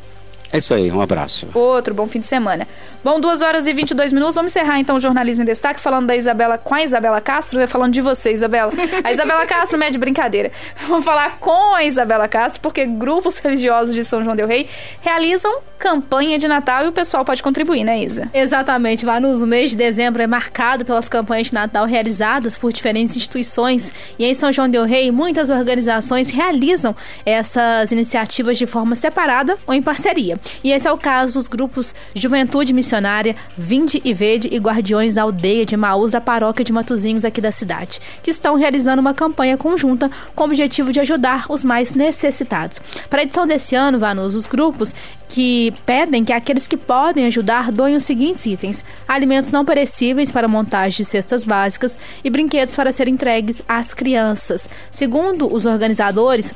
É 0.53 0.59
isso 0.59 0.75
aí, 0.75 0.91
um 0.91 1.01
abraço. 1.01 1.47
Outro 1.55 1.95
bom 1.95 2.09
fim 2.09 2.19
de 2.19 2.27
semana. 2.27 2.67
Bom, 3.05 3.21
2 3.21 3.41
horas 3.41 3.69
e 3.69 3.73
22 3.73 4.13
minutos. 4.13 4.35
Vamos 4.35 4.51
encerrar 4.51 4.81
então 4.81 4.97
o 4.97 5.01
jornalismo 5.01 5.45
em 5.45 5.47
destaque 5.47 5.81
falando 5.81 6.09
da 6.09 6.17
Isabela 6.17 6.59
com 6.59 6.75
a 6.75 6.83
Isabela 6.83 7.21
Castro, 7.21 7.65
falando 7.69 7.93
de 7.93 8.01
você, 8.01 8.33
Isabela. 8.33 8.73
A 9.05 9.13
Isabela 9.13 9.47
Castro 9.47 9.79
não 9.79 9.87
é 9.87 9.91
de 9.91 9.99
brincadeira. 9.99 10.51
Vamos 10.89 11.05
falar 11.05 11.39
com 11.39 11.75
a 11.75 11.85
Isabela 11.85 12.27
Castro, 12.27 12.61
porque 12.61 12.85
grupos 12.85 13.39
religiosos 13.39 13.95
de 13.95 14.03
São 14.03 14.25
João 14.25 14.35
del 14.35 14.49
Rei 14.49 14.69
realizam 15.01 15.61
campanha 15.81 16.39
de 16.39 16.47
Natal 16.47 16.85
e 16.85 16.89
o 16.89 16.93
pessoal 16.93 17.25
pode 17.25 17.43
contribuir, 17.43 17.85
né, 17.85 18.05
Isa? 18.05 18.29
Exatamente, 18.35 19.07
Vanus. 19.07 19.41
O 19.41 19.47
mês 19.47 19.71
de 19.71 19.77
dezembro 19.79 20.21
é 20.21 20.27
marcado 20.27 20.85
pelas 20.85 21.09
campanhas 21.09 21.47
de 21.47 21.55
Natal 21.55 21.87
realizadas 21.87 22.59
por 22.59 22.71
diferentes 22.71 23.17
instituições. 23.17 23.91
E 24.19 24.27
em 24.27 24.35
São 24.35 24.53
João 24.53 24.69
del 24.69 24.85
Rei, 24.85 25.11
muitas 25.11 25.49
organizações 25.49 26.29
realizam 26.29 26.95
essas 27.25 27.91
iniciativas 27.93 28.59
de 28.59 28.67
forma 28.67 28.95
separada 28.95 29.57
ou 29.67 29.73
em 29.73 29.81
parceria. 29.81 30.39
E 30.63 30.71
esse 30.71 30.87
é 30.87 30.93
o 30.93 30.99
caso 30.99 31.39
dos 31.39 31.49
grupos 31.49 31.95
Juventude 32.15 32.75
Missionária, 32.75 33.35
Vinde 33.57 34.03
e 34.05 34.13
Vede 34.13 34.51
e 34.53 34.59
Guardiões 34.59 35.15
da 35.15 35.23
Aldeia 35.23 35.65
de 35.65 35.79
Maús, 35.79 36.13
da 36.13 36.21
paróquia 36.21 36.63
de 36.63 36.75
Matuzinhos 36.75 37.25
aqui 37.25 37.41
da 37.41 37.51
cidade, 37.51 38.01
que 38.23 38.31
estão 38.31 38.55
realizando 38.55 39.01
uma 39.01 39.15
campanha 39.15 39.57
conjunta 39.57 40.11
com 40.35 40.43
o 40.43 40.47
objetivo 40.47 40.93
de 40.93 41.01
ajudar 41.01 41.47
os 41.49 41.65
mais 41.65 41.95
necessitados. 41.95 42.79
Para 43.09 43.21
a 43.21 43.23
edição 43.23 43.47
desse 43.47 43.75
ano, 43.75 43.99
Vanus, 43.99 44.35
os 44.35 44.47
grupos 44.47 44.95
que 45.31 45.73
pedem 45.87 46.25
que 46.25 46.33
aqueles 46.33 46.67
que 46.67 46.77
podem 46.77 47.27
ajudar 47.27 47.71
doem 47.71 47.97
os 47.97 48.05
seguintes 48.05 48.45
itens: 48.47 48.85
alimentos 49.07 49.51
não 49.51 49.65
perecíveis 49.65 50.33
para 50.33 50.49
montagem 50.49 50.99
de 50.99 51.05
cestas 51.05 51.45
básicas 51.45 51.99
e 52.25 52.29
brinquedos 52.29 52.75
para 52.75 52.93
serem 52.93 53.15
entregues 53.15 53.63
às 53.69 53.95
crianças. 53.95 54.69
Segundo 54.91 55.53
os 55.53 55.67
organizadores, 55.67 56.53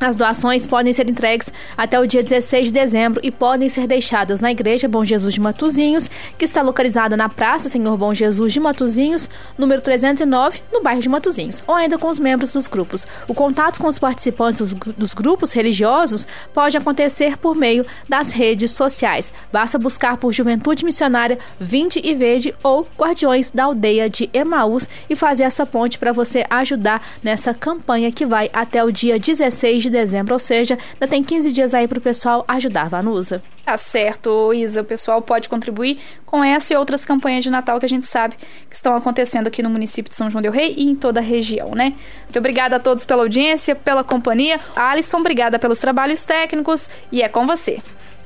as 0.00 0.16
doações 0.16 0.66
podem 0.66 0.92
ser 0.92 1.08
entregues 1.08 1.52
até 1.76 1.98
o 2.00 2.06
dia 2.06 2.22
16 2.22 2.66
de 2.66 2.72
dezembro 2.72 3.20
e 3.22 3.30
podem 3.30 3.68
ser 3.68 3.86
deixadas 3.86 4.40
na 4.40 4.50
Igreja 4.50 4.88
Bom 4.88 5.04
Jesus 5.04 5.34
de 5.34 5.40
Matuzinhos, 5.40 6.10
que 6.36 6.44
está 6.44 6.62
localizada 6.62 7.16
na 7.16 7.28
Praça 7.28 7.68
Senhor 7.68 7.96
Bom 7.96 8.12
Jesus 8.12 8.52
de 8.52 8.58
Matuzinhos, 8.58 9.30
número 9.56 9.80
309, 9.80 10.62
no 10.72 10.82
bairro 10.82 11.00
de 11.00 11.08
Matuzinhos, 11.08 11.62
ou 11.66 11.74
ainda 11.74 11.96
com 11.96 12.08
os 12.08 12.18
membros 12.18 12.52
dos 12.52 12.66
grupos. 12.66 13.06
O 13.28 13.34
contato 13.34 13.80
com 13.80 13.86
os 13.86 13.98
participantes 13.98 14.74
dos, 14.96 15.14
grupos 15.14 15.52
religiosos 15.52 16.26
pode 16.52 16.76
acontecer 16.76 17.36
por 17.36 17.54
meio 17.54 17.86
das 18.08 18.32
redes 18.32 18.72
sociais. 18.72 19.32
Basta 19.52 19.78
buscar 19.78 20.16
por 20.16 20.32
Juventude 20.32 20.84
Missionária 20.84 21.38
20 21.60 22.00
e 22.04 22.14
Verde 22.14 22.54
ou 22.62 22.86
Guardiões 22.98 23.50
da 23.50 23.64
Aldeia 23.64 24.08
de 24.08 24.28
Emaús 24.32 24.88
e 25.08 25.14
fazer 25.14 25.44
essa 25.44 25.64
ponte 25.64 25.98
para 25.98 26.12
você 26.12 26.44
ajudar 26.50 27.06
nessa 27.22 27.54
campanha 27.54 28.10
que 28.10 28.26
vai 28.26 28.50
até 28.52 28.82
o 28.82 28.90
dia 28.90 29.18
16 29.18 29.83
de 29.84 29.90
dezembro, 29.90 30.34
ou 30.34 30.38
seja, 30.38 30.78
ainda 30.94 31.06
tem 31.08 31.22
15 31.22 31.52
dias 31.52 31.72
aí 31.72 31.86
para 31.86 31.98
o 31.98 32.00
pessoal 32.00 32.44
ajudar, 32.48 32.88
Vanusa. 32.88 33.42
Tá 33.64 33.78
certo, 33.78 34.52
Isa. 34.52 34.82
O 34.82 34.84
pessoal 34.84 35.22
pode 35.22 35.48
contribuir 35.48 35.98
com 36.26 36.44
essa 36.44 36.74
e 36.74 36.76
outras 36.76 37.04
campanhas 37.04 37.44
de 37.44 37.50
Natal 37.50 37.78
que 37.78 37.86
a 37.86 37.88
gente 37.88 38.06
sabe 38.06 38.34
que 38.68 38.74
estão 38.74 38.94
acontecendo 38.94 39.46
aqui 39.46 39.62
no 39.62 39.70
município 39.70 40.10
de 40.10 40.14
São 40.14 40.28
João 40.28 40.42
Del 40.42 40.52
Rei 40.52 40.74
e 40.76 40.84
em 40.84 40.94
toda 40.94 41.20
a 41.20 41.22
região, 41.22 41.70
né? 41.70 41.94
Muito 42.24 42.38
obrigada 42.38 42.76
a 42.76 42.78
todos 42.78 43.06
pela 43.06 43.22
audiência, 43.22 43.74
pela 43.74 44.04
companhia. 44.04 44.60
A 44.76 44.90
Alisson, 44.90 45.18
obrigada 45.18 45.58
pelos 45.58 45.78
trabalhos 45.78 46.24
técnicos 46.24 46.90
e 47.10 47.22
é 47.22 47.28
com 47.28 47.46
você. 47.46 47.78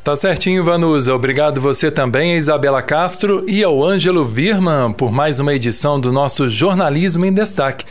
Tá 0.03 0.17
certinho, 0.17 0.65
Vanusa. 0.65 1.15
Obrigado 1.15 1.61
você 1.61 1.91
também, 1.91 2.33
a 2.33 2.37
Isabela 2.37 2.81
Castro 2.81 3.45
e 3.47 3.63
ao 3.63 3.85
Ângelo 3.85 4.25
Virman 4.25 4.93
por 4.93 5.13
mais 5.13 5.39
uma 5.39 5.53
edição 5.53 6.01
do 6.01 6.11
nosso 6.11 6.49
Jornalismo 6.49 7.27
em 7.27 7.33
Destaque. 7.33 7.85